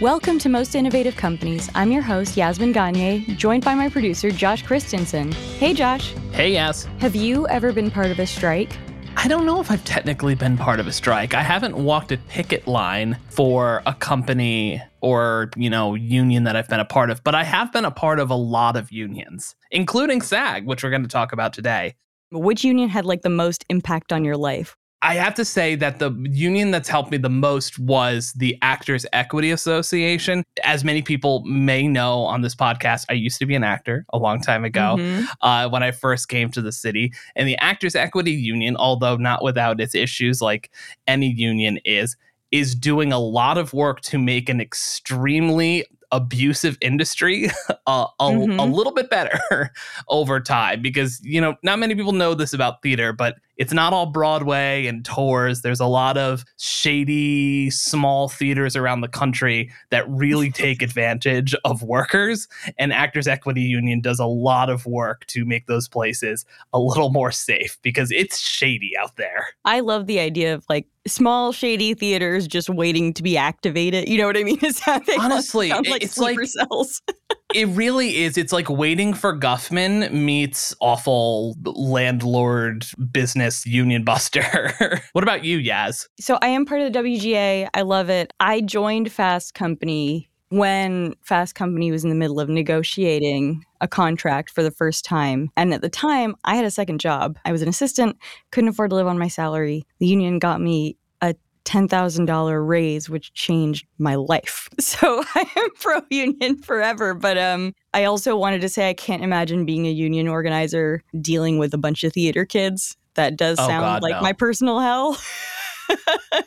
[0.00, 1.68] Welcome to Most Innovative Companies.
[1.74, 5.30] I'm your host, Yasmin Gagne, joined by my producer, Josh Christensen.
[5.58, 6.14] Hey, Josh.
[6.32, 6.88] Hey, Yas.
[7.00, 8.72] Have you ever been part of a strike?
[9.18, 11.34] I don't know if I've technically been part of a strike.
[11.34, 16.68] I haven't walked a picket line for a company or, you know, union that I've
[16.68, 19.54] been a part of, but I have been a part of a lot of unions,
[19.70, 21.94] including SAG, which we're going to talk about today.
[22.32, 24.78] Which union had like the most impact on your life?
[25.02, 29.06] I have to say that the union that's helped me the most was the Actors
[29.14, 30.44] Equity Association.
[30.62, 34.18] As many people may know on this podcast, I used to be an actor a
[34.18, 35.24] long time ago mm-hmm.
[35.40, 37.14] uh, when I first came to the city.
[37.34, 40.70] And the Actors Equity Union, although not without its issues like
[41.06, 42.16] any union is,
[42.50, 47.48] is doing a lot of work to make an extremely abusive industry
[47.86, 48.58] uh, a, mm-hmm.
[48.58, 49.70] a little bit better
[50.08, 53.92] over time because you know not many people know this about theater but it's not
[53.92, 55.60] all Broadway and tours.
[55.60, 61.82] There's a lot of shady small theaters around the country that really take advantage of
[61.82, 62.48] workers.
[62.78, 67.10] And Actors Equity Union does a lot of work to make those places a little
[67.10, 69.48] more safe because it's shady out there.
[69.66, 74.08] I love the idea of like small shady theaters just waiting to be activated.
[74.08, 74.58] You know what I mean?
[74.70, 77.02] It's how they honestly like it's like cells.
[77.54, 78.36] it really is.
[78.36, 84.72] It's like waiting for Guffman meets awful landlord business union buster.
[85.12, 86.06] what about you, Yaz?
[86.20, 87.68] So I am part of the WGA.
[87.74, 88.32] I love it.
[88.38, 94.50] I joined Fast Company when Fast Company was in the middle of negotiating a contract
[94.50, 95.48] for the first time.
[95.56, 97.38] And at the time, I had a second job.
[97.44, 98.16] I was an assistant,
[98.50, 99.86] couldn't afford to live on my salary.
[100.00, 101.34] The union got me a
[101.64, 104.68] $10,000 raise, which changed my life.
[104.80, 107.14] So I am pro union forever.
[107.14, 111.58] But um, I also wanted to say I can't imagine being a union organizer dealing
[111.58, 112.96] with a bunch of theater kids.
[113.14, 114.22] That does oh, sound God, like no.
[114.22, 115.18] my personal hell.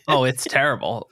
[0.07, 1.09] oh, it's terrible.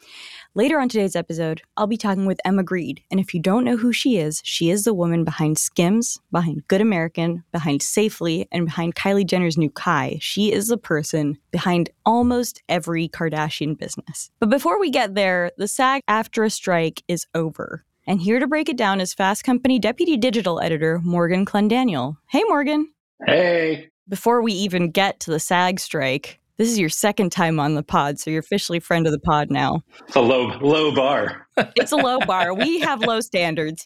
[0.53, 3.01] Later on today's episode, I'll be talking with Emma Grede.
[3.09, 6.67] And if you don't know who she is, she is the woman behind Skims, behind
[6.67, 10.17] Good American, behind Safely, and behind Kylie Jenner's new Khy.
[10.19, 14.29] She is the person behind almost every Kardashian business.
[14.41, 17.85] But before we get there, the SAG AFTRA strike is over.
[18.05, 22.17] And here to break it down is Fast Company Deputy Digital Editor Morgan Clendaniel.
[22.27, 22.91] Hey, Morgan.
[23.25, 23.87] Hey.
[24.09, 27.83] Before we even get to the SAG strike, this is your second time on the
[27.83, 29.81] pod, so you're officially friend of the pod now.
[30.07, 31.47] It's a low low bar.
[31.75, 32.53] it's a low bar.
[32.53, 33.85] We have low standards.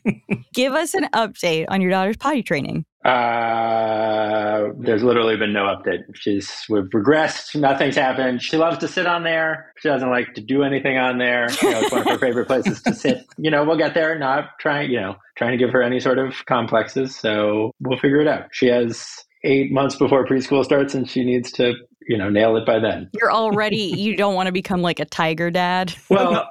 [0.54, 2.84] Give us an update on your daughter's potty training.
[3.04, 6.00] Uh, there's literally been no update.
[6.14, 7.58] She's we've regressed.
[7.58, 8.42] Nothing's happened.
[8.42, 9.72] She loves to sit on there.
[9.78, 11.48] She doesn't like to do anything on there.
[11.62, 13.26] You know, it's one of her favorite places to sit.
[13.38, 14.18] You know, we'll get there.
[14.18, 17.16] Not trying, you know, trying to give her any sort of complexes.
[17.16, 18.48] So we'll figure it out.
[18.52, 19.04] She has
[19.44, 21.74] eight months before preschool starts, and she needs to
[22.08, 23.10] you know nail it by then.
[23.14, 25.94] You're already you don't want to become like a tiger dad.
[26.12, 26.46] Well,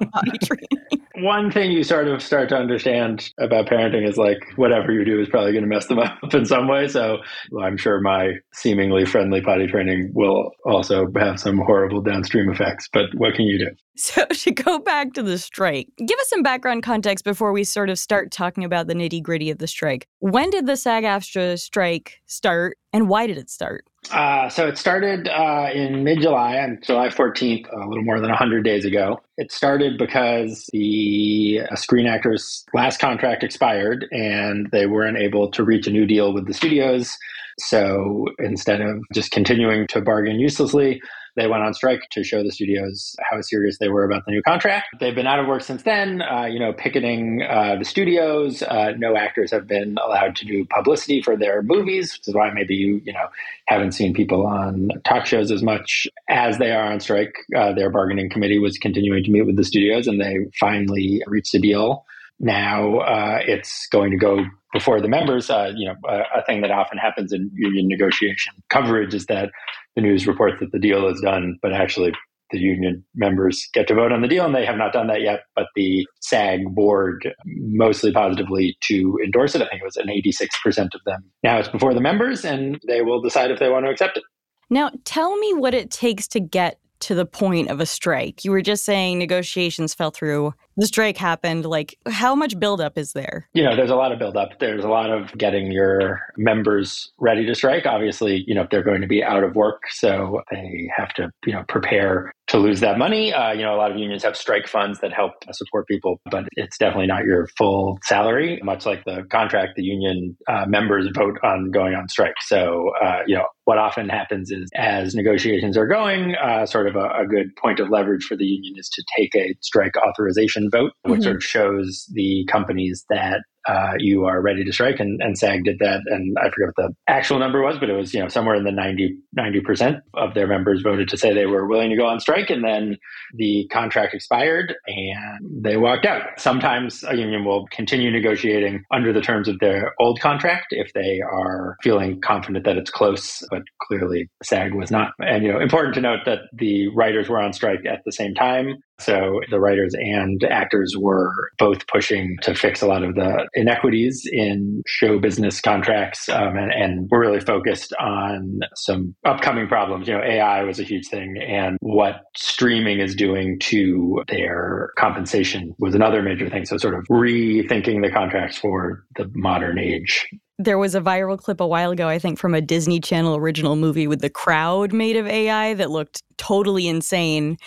[1.17, 5.19] one thing you sort of start to understand about parenting is like whatever you do
[5.21, 6.87] is probably going to mess them up in some way.
[6.87, 7.17] So
[7.61, 12.89] I'm sure my seemingly friendly potty training will also have some horrible downstream effects.
[12.91, 13.71] But what can you do?
[13.97, 17.89] So to go back to the strike, give us some background context before we sort
[17.89, 20.07] of start talking about the nitty gritty of the strike.
[20.19, 23.85] When did the SAG-AFTRA strike start, and why did it start?
[24.11, 28.29] Uh, so it started uh, in mid July, on July 14th, a little more than
[28.29, 29.21] 100 days ago.
[29.37, 35.63] It started because the uh, Screen Actors' last contract expired and they weren't able to
[35.63, 37.15] reach a new deal with the studios.
[37.59, 41.01] So instead of just continuing to bargain uselessly,
[41.35, 44.41] they went on strike to show the studios how serious they were about the new
[44.41, 44.87] contract.
[44.99, 48.61] They've been out of work since then, uh, you know, picketing uh, the studios.
[48.63, 52.51] Uh, no actors have been allowed to do publicity for their movies, which is why
[52.53, 53.27] maybe you, you know,
[53.67, 57.35] haven't seen people on talk shows as much as they are on strike.
[57.55, 61.53] Uh, their bargaining committee was continuing to meet with the studios and they finally reached
[61.55, 62.05] a deal.
[62.39, 64.43] Now uh, it's going to go
[64.73, 65.49] before the members.
[65.49, 69.51] Uh, you know, a, a thing that often happens in union negotiation coverage is that
[69.95, 72.13] the news reports that the deal is done, but actually
[72.51, 75.21] the union members get to vote on the deal, and they have not done that
[75.21, 75.41] yet.
[75.55, 79.61] But the SAG board mostly positively to endorse it.
[79.61, 81.23] I think it was an 86% of them.
[81.43, 84.23] Now it's before the members, and they will decide if they want to accept it.
[84.69, 88.45] Now, tell me what it takes to get to the point of a strike.
[88.45, 93.13] You were just saying negotiations fell through the strike happened, like how much buildup is
[93.13, 93.47] there?
[93.53, 94.59] You know, there's a lot of buildup.
[94.59, 97.85] There's a lot of getting your members ready to strike.
[97.85, 101.53] Obviously, you know, they're going to be out of work, so they have to, you
[101.53, 103.33] know, prepare to lose that money.
[103.33, 106.45] Uh, you know, a lot of unions have strike funds that help support people, but
[106.53, 108.59] it's definitely not your full salary.
[108.63, 112.35] Much like the contract, the union uh, members vote on going on strike.
[112.41, 116.95] So, uh, you know, what often happens is as negotiations are going, uh, sort of
[116.95, 120.60] a, a good point of leverage for the union is to take a strike authorization
[120.69, 121.23] vote, which mm-hmm.
[121.23, 124.99] sort of shows the companies that uh, you are ready to strike.
[124.99, 126.01] And, and SAG did that.
[126.07, 128.63] And I forget what the actual number was, but it was, you know, somewhere in
[128.63, 132.19] the 90, 90% of their members voted to say they were willing to go on
[132.19, 132.49] strike.
[132.49, 132.97] And then
[133.35, 136.23] the contract expired and they walked out.
[136.37, 141.19] Sometimes a union will continue negotiating under the terms of their old contract if they
[141.21, 145.11] are feeling confident that it's close, but clearly SAG was not.
[145.19, 148.33] And, you know, important to note that the writers were on strike at the same
[148.33, 148.77] time.
[149.01, 154.27] So the writers and actors were both pushing to fix a lot of the inequities
[154.31, 160.07] in show business contracts, um, and, and, we're really focused on some upcoming problems.
[160.07, 165.73] You know, AI was a huge thing, and what streaming is doing to their compensation
[165.79, 166.65] was another major thing.
[166.65, 170.27] So, sort of rethinking the contracts for the modern age
[170.63, 173.75] there was a viral clip a while ago, I think, from a Disney Channel original
[173.75, 177.57] movie with the crowd made of AI that looked totally insane.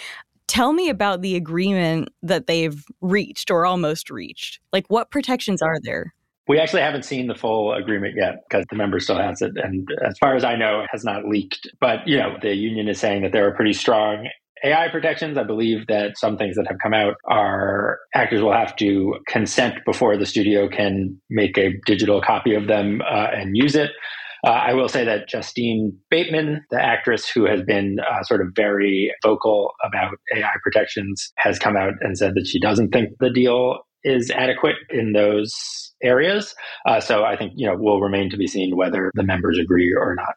[0.46, 4.60] Tell me about the agreement that they've reached or almost reached.
[4.72, 6.14] Like, what protections are there?
[6.46, 9.52] We actually haven't seen the full agreement yet because the member still has it.
[9.56, 11.66] And as far as I know, it has not leaked.
[11.80, 14.28] But, you know, the union is saying that there are pretty strong
[14.62, 15.36] AI protections.
[15.38, 19.76] I believe that some things that have come out are actors will have to consent
[19.84, 23.90] before the studio can make a digital copy of them uh, and use it.
[24.44, 28.48] Uh, I will say that Justine Bateman, the actress who has been uh, sort of
[28.54, 33.30] very vocal about AI protections, has come out and said that she doesn't think the
[33.30, 36.54] deal is adequate in those areas.
[36.86, 39.94] Uh, so I think you know will remain to be seen whether the members agree
[39.98, 40.34] or not.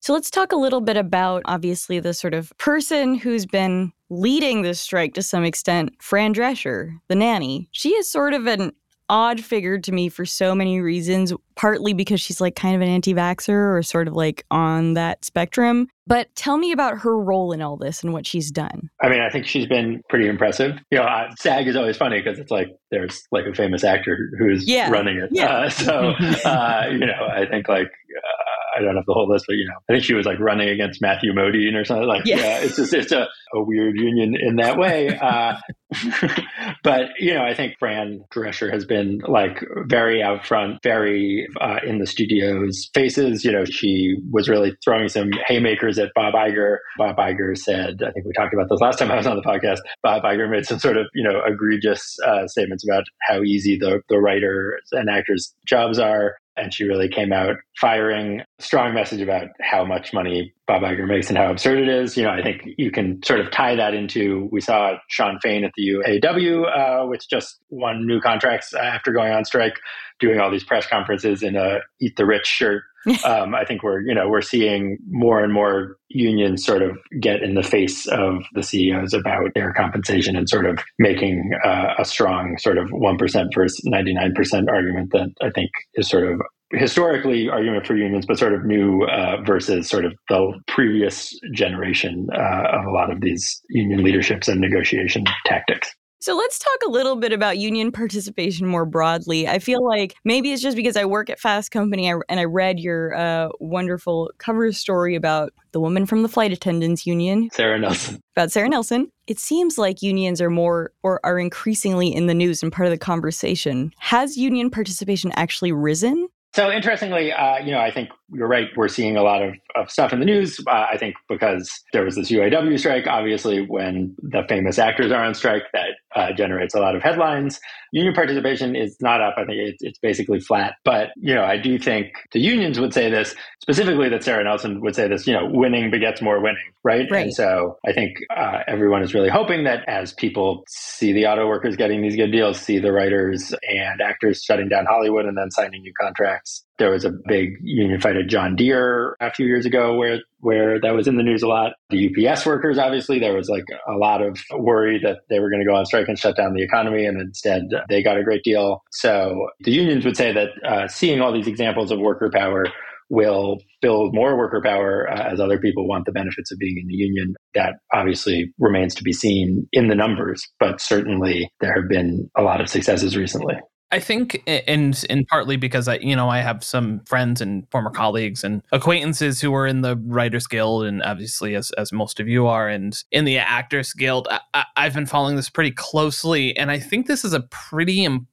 [0.00, 4.62] So let's talk a little bit about obviously the sort of person who's been leading
[4.62, 7.68] this strike to some extent, Fran Drescher, the nanny.
[7.72, 8.72] She is sort of an
[9.08, 12.88] odd figure to me for so many reasons, partly because she's like kind of an
[12.88, 15.88] anti vaxxer or sort of like on that spectrum.
[16.06, 18.88] But tell me about her role in all this and what she's done.
[19.02, 20.78] I mean, I think she's been pretty impressive.
[20.90, 24.16] You know, uh, SAG is always funny because it's like there's like a famous actor
[24.38, 24.90] who's yeah.
[24.90, 25.28] running it.
[25.32, 25.52] Yeah.
[25.52, 25.92] Uh, so,
[26.44, 28.37] uh, you know, I think like, uh,
[28.78, 30.68] I don't have the whole list, but you know, I think she was like running
[30.68, 32.06] against Matthew Modine or something.
[32.06, 35.18] Like, yeah, yeah it's just it's a, a weird union in that way.
[35.28, 35.58] Uh,
[36.82, 41.78] but you know, I think Fran Drescher has been like very out front, very uh,
[41.84, 43.44] in the studio's faces.
[43.44, 46.78] You know, she was really throwing some haymakers at Bob Iger.
[46.98, 49.42] Bob Iger said, I think we talked about this last time I was on the
[49.42, 49.78] podcast.
[50.02, 54.02] Bob Iger made some sort of you know egregious uh, statements about how easy the
[54.08, 59.20] the writers and actors' jobs are and she really came out firing a strong message
[59.20, 62.16] about how much money Bob Iger makes and how absurd it is.
[62.16, 65.64] You know, I think you can sort of tie that into we saw Shawn Fain
[65.64, 69.78] at the UAW, uh, which just won new contracts after going on strike,
[70.20, 72.82] doing all these press conferences in a "Eat the Rich" shirt.
[73.24, 77.42] um, I think we're you know we're seeing more and more unions sort of get
[77.42, 82.04] in the face of the CEOs about their compensation and sort of making uh, a
[82.04, 86.30] strong sort of one percent versus ninety nine percent argument that I think is sort
[86.30, 86.40] of
[86.72, 92.28] historically argument for unions, but sort of new uh, versus sort of the previous generation
[92.34, 95.94] uh, of a lot of these union leaderships and negotiation tactics.
[96.20, 99.46] So let's talk a little bit about union participation more broadly.
[99.46, 102.80] I feel like maybe it's just because I work at Fast Company and I read
[102.80, 108.20] your uh, wonderful cover story about the woman from the flight attendants union, Sarah Nelson.
[108.36, 109.12] About Sarah Nelson.
[109.28, 112.90] It seems like unions are more or are increasingly in the news and part of
[112.90, 113.92] the conversation.
[113.98, 116.28] Has union participation actually risen?
[116.54, 118.68] So interestingly, uh, you know, I think you're right.
[118.76, 120.60] We're seeing a lot of, of stuff in the news.
[120.66, 125.24] Uh, I think because there was this UAW strike, obviously, when the famous actors are
[125.24, 127.60] on strike, that uh, generates a lot of headlines.
[127.92, 129.34] Union participation is not up.
[129.38, 130.74] I think it's, it's basically flat.
[130.84, 134.80] But, you know, I do think the unions would say this, specifically that Sarah Nelson
[134.82, 137.10] would say this, you know, winning begets more winning, right?
[137.10, 137.26] right.
[137.26, 141.46] And so I think uh, everyone is really hoping that as people see the auto
[141.46, 145.50] workers getting these good deals, see the writers and actors shutting down Hollywood and then
[145.50, 149.66] signing new contracts, there was a big union fight at John Deere a few years
[149.66, 151.72] ago where where that was in the news a lot.
[151.90, 155.60] The UPS workers, obviously, there was like a lot of worry that they were going
[155.60, 158.44] to go on strike and shut down the economy, and instead they got a great
[158.44, 158.82] deal.
[158.92, 162.66] So the unions would say that uh, seeing all these examples of worker power
[163.10, 166.86] will build more worker power uh, as other people want the benefits of being in
[166.86, 167.34] the union.
[167.54, 172.42] That obviously remains to be seen in the numbers, but certainly there have been a
[172.42, 173.54] lot of successes recently.
[173.90, 177.90] I think, and and partly because I, you know, I have some friends and former
[177.90, 182.28] colleagues and acquaintances who are in the Writers Guild, and obviously, as as most of
[182.28, 184.28] you are, and in the Actors Guild.
[184.30, 188.28] I, I've been following this pretty closely, and I think this is a pretty important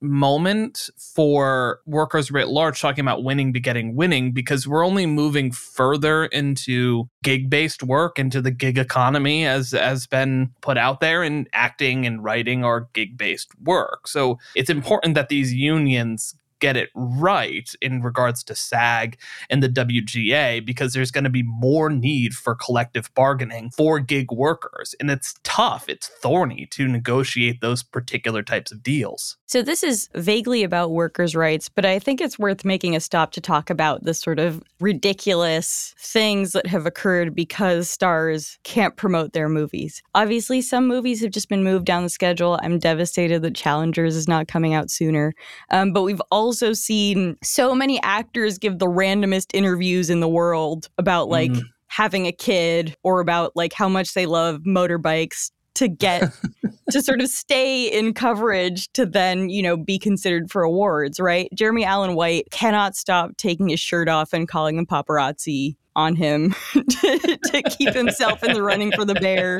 [0.00, 5.52] moment for workers writ large talking about winning to getting winning because we're only moving
[5.52, 11.22] further into gig based work, into the gig economy as has been put out there,
[11.22, 14.06] and acting and writing are gig based work.
[14.08, 19.18] So it's important that these unions get it right in regards to SAG
[19.50, 24.30] and the WGA because there's going to be more need for collective bargaining for gig
[24.30, 24.94] workers.
[25.00, 29.36] And it's tough, it's thorny to negotiate those particular types of deals.
[29.46, 33.32] So, this is vaguely about workers' rights, but I think it's worth making a stop
[33.32, 39.32] to talk about the sort of ridiculous things that have occurred because stars can't promote
[39.32, 40.02] their movies.
[40.14, 42.58] Obviously, some movies have just been moved down the schedule.
[42.62, 45.34] I'm devastated that Challengers is not coming out sooner.
[45.70, 50.28] Um, but we've all also seen so many actors give the randomest interviews in the
[50.28, 51.62] world about like mm.
[51.86, 56.30] having a kid or about like how much they love motorbikes to get
[56.90, 61.48] to sort of stay in coverage to then, you know, be considered for awards, right?
[61.54, 66.54] Jeremy Allen White cannot stop taking his shirt off and calling him paparazzi on him
[66.72, 69.58] to, to keep himself in the running for the bear.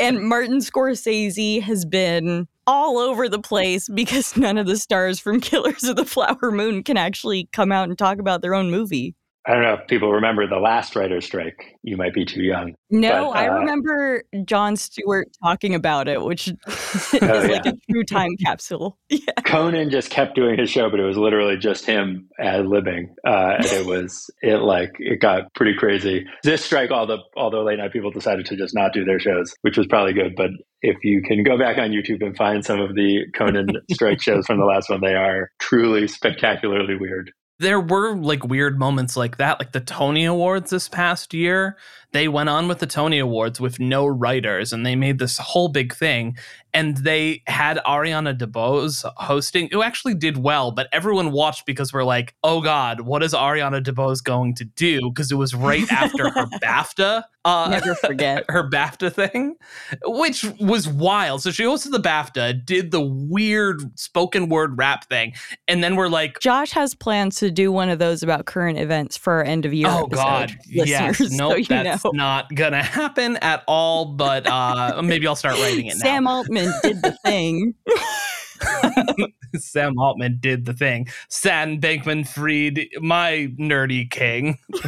[0.00, 5.40] And Martin Scorsese has been all over the place because none of the stars from
[5.42, 9.14] Killers of the Flower Moon can actually come out and talk about their own movie.
[9.44, 11.76] I don't know if people remember the last writer's strike.
[11.82, 12.74] You might be too young.
[12.90, 17.72] No, but, uh, I remember Jon Stewart talking about it, which is oh, like yeah.
[17.72, 18.98] a true time capsule.
[19.12, 19.34] Yeah.
[19.44, 23.56] Conan just kept doing his show, but it was literally just him ad libbing, uh,
[23.58, 26.24] and it was it like it got pretty crazy.
[26.42, 29.20] This strike, all the all the late night people decided to just not do their
[29.20, 30.34] shows, which was probably good.
[30.34, 34.22] But if you can go back on YouTube and find some of the Conan strike
[34.22, 37.30] shows from the last one, they are truly spectacularly weird
[37.62, 41.76] there were like weird moments like that, like the Tony Awards this past year
[42.12, 45.68] they went on with the Tony Awards with no writers and they made this whole
[45.68, 46.36] big thing.
[46.74, 52.04] And they had Ariana DeBose hosting, who actually did well, but everyone watched because we're
[52.04, 55.10] like, oh God, what is Ariana DeBose going to do?
[55.10, 57.24] Because it was right after her BAFTA.
[57.44, 58.44] Uh, Never forget.
[58.48, 59.56] Her BAFTA thing,
[60.04, 61.42] which was wild.
[61.42, 65.34] So she hosted the BAFTA, did the weird spoken word rap thing.
[65.66, 69.16] And then we're like, Josh has plans to do one of those about current events
[69.16, 69.88] for our end of year.
[69.90, 70.56] Oh, episode, God.
[70.66, 71.20] Yes.
[71.32, 71.64] Nope.
[71.66, 74.04] So that's that's not gonna happen at all.
[74.04, 76.00] But uh, maybe I'll start writing it now.
[76.00, 77.74] Sam Altman did the thing.
[79.56, 81.08] Sam Altman did the thing.
[81.28, 84.58] Sam Bankman Fried, my nerdy king.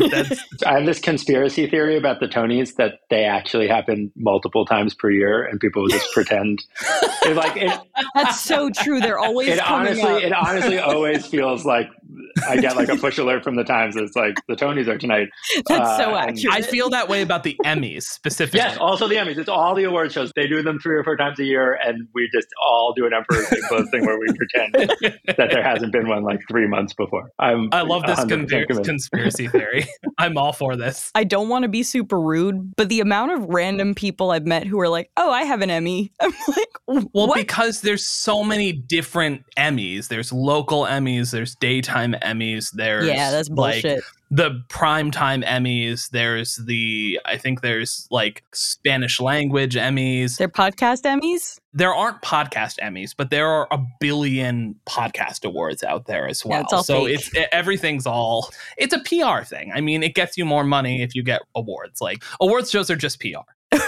[0.67, 5.11] I have this conspiracy theory about the Tonys that they actually happen multiple times per
[5.11, 6.65] year, and people just pretend.
[7.23, 7.79] It, like it,
[8.15, 9.01] that's so true.
[9.01, 9.49] They're always.
[9.49, 10.23] It honestly, up.
[10.23, 11.89] it honestly always feels like
[12.49, 13.97] I get like a push alert from the Times.
[13.97, 15.29] It's like the Tonys are tonight.
[15.69, 16.55] That's uh, so accurate.
[16.55, 18.59] I feel that way about the Emmys specifically.
[18.59, 19.39] Yes, also the Emmys.
[19.39, 20.33] It's all the award shows.
[20.37, 23.13] They do them three or four times a year, and we just all do an
[23.13, 24.75] Emperor's New Clothes thing where we pretend
[25.37, 27.31] that there hasn't been one like three months before.
[27.39, 27.69] I'm.
[27.73, 29.87] I love this conspiracy theory.
[30.19, 31.11] I'm all for this.
[31.15, 34.67] I don't want to be super rude, but the amount of random people I've met
[34.67, 38.73] who are like, "Oh, I have an Emmy," I'm like, well, because there's so many
[38.73, 40.09] different Emmys.
[40.09, 41.31] There's local Emmys.
[41.31, 42.71] There's daytime Emmys.
[42.73, 43.97] There's yeah, that's bullshit.
[43.97, 46.11] Like, the primetime Emmys.
[46.11, 50.37] There's the I think there's like Spanish language Emmys.
[50.39, 51.61] They're podcast Emmys.
[51.73, 56.65] There aren't podcast Emmys, but there are a billion podcast awards out there as well.
[56.71, 57.15] Yeah, so fake.
[57.15, 59.73] it's it, everything's all it's a PR thing.
[59.75, 62.01] I mean, it gets you more money if you get awards.
[62.01, 63.45] Like awards shows are just PR.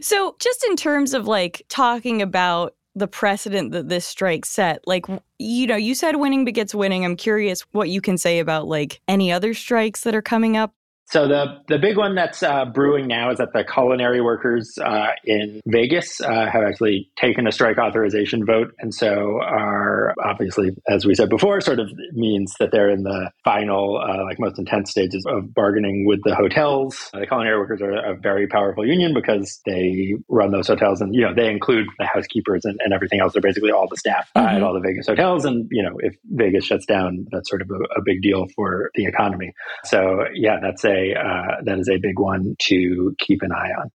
[0.00, 4.80] so just in terms of like talking about the precedent that this strike set.
[4.86, 5.06] Like,
[5.38, 7.04] you know, you said winning begets winning.
[7.04, 10.74] I'm curious what you can say about like any other strikes that are coming up
[11.10, 15.08] so the the big one that's uh, brewing now is that the culinary workers uh,
[15.24, 21.04] in Vegas uh, have actually taken a strike authorization vote, and so are obviously, as
[21.04, 24.92] we said before, sort of means that they're in the final, uh, like most intense
[24.92, 27.10] stages of bargaining with the hotels.
[27.12, 31.22] The culinary workers are a very powerful union because they run those hotels, and you
[31.22, 33.32] know they include the housekeepers and, and everything else.
[33.32, 34.46] They're basically all the staff mm-hmm.
[34.46, 37.70] at all the Vegas hotels, and you know if Vegas shuts down, that's sort of
[37.70, 39.52] a, a big deal for the economy.
[39.84, 43.90] So yeah, that's a uh, that is a big one to keep an eye on.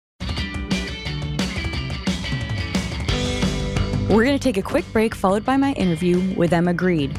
[4.09, 7.19] We're going to take a quick break, followed by my interview with Emma Grede.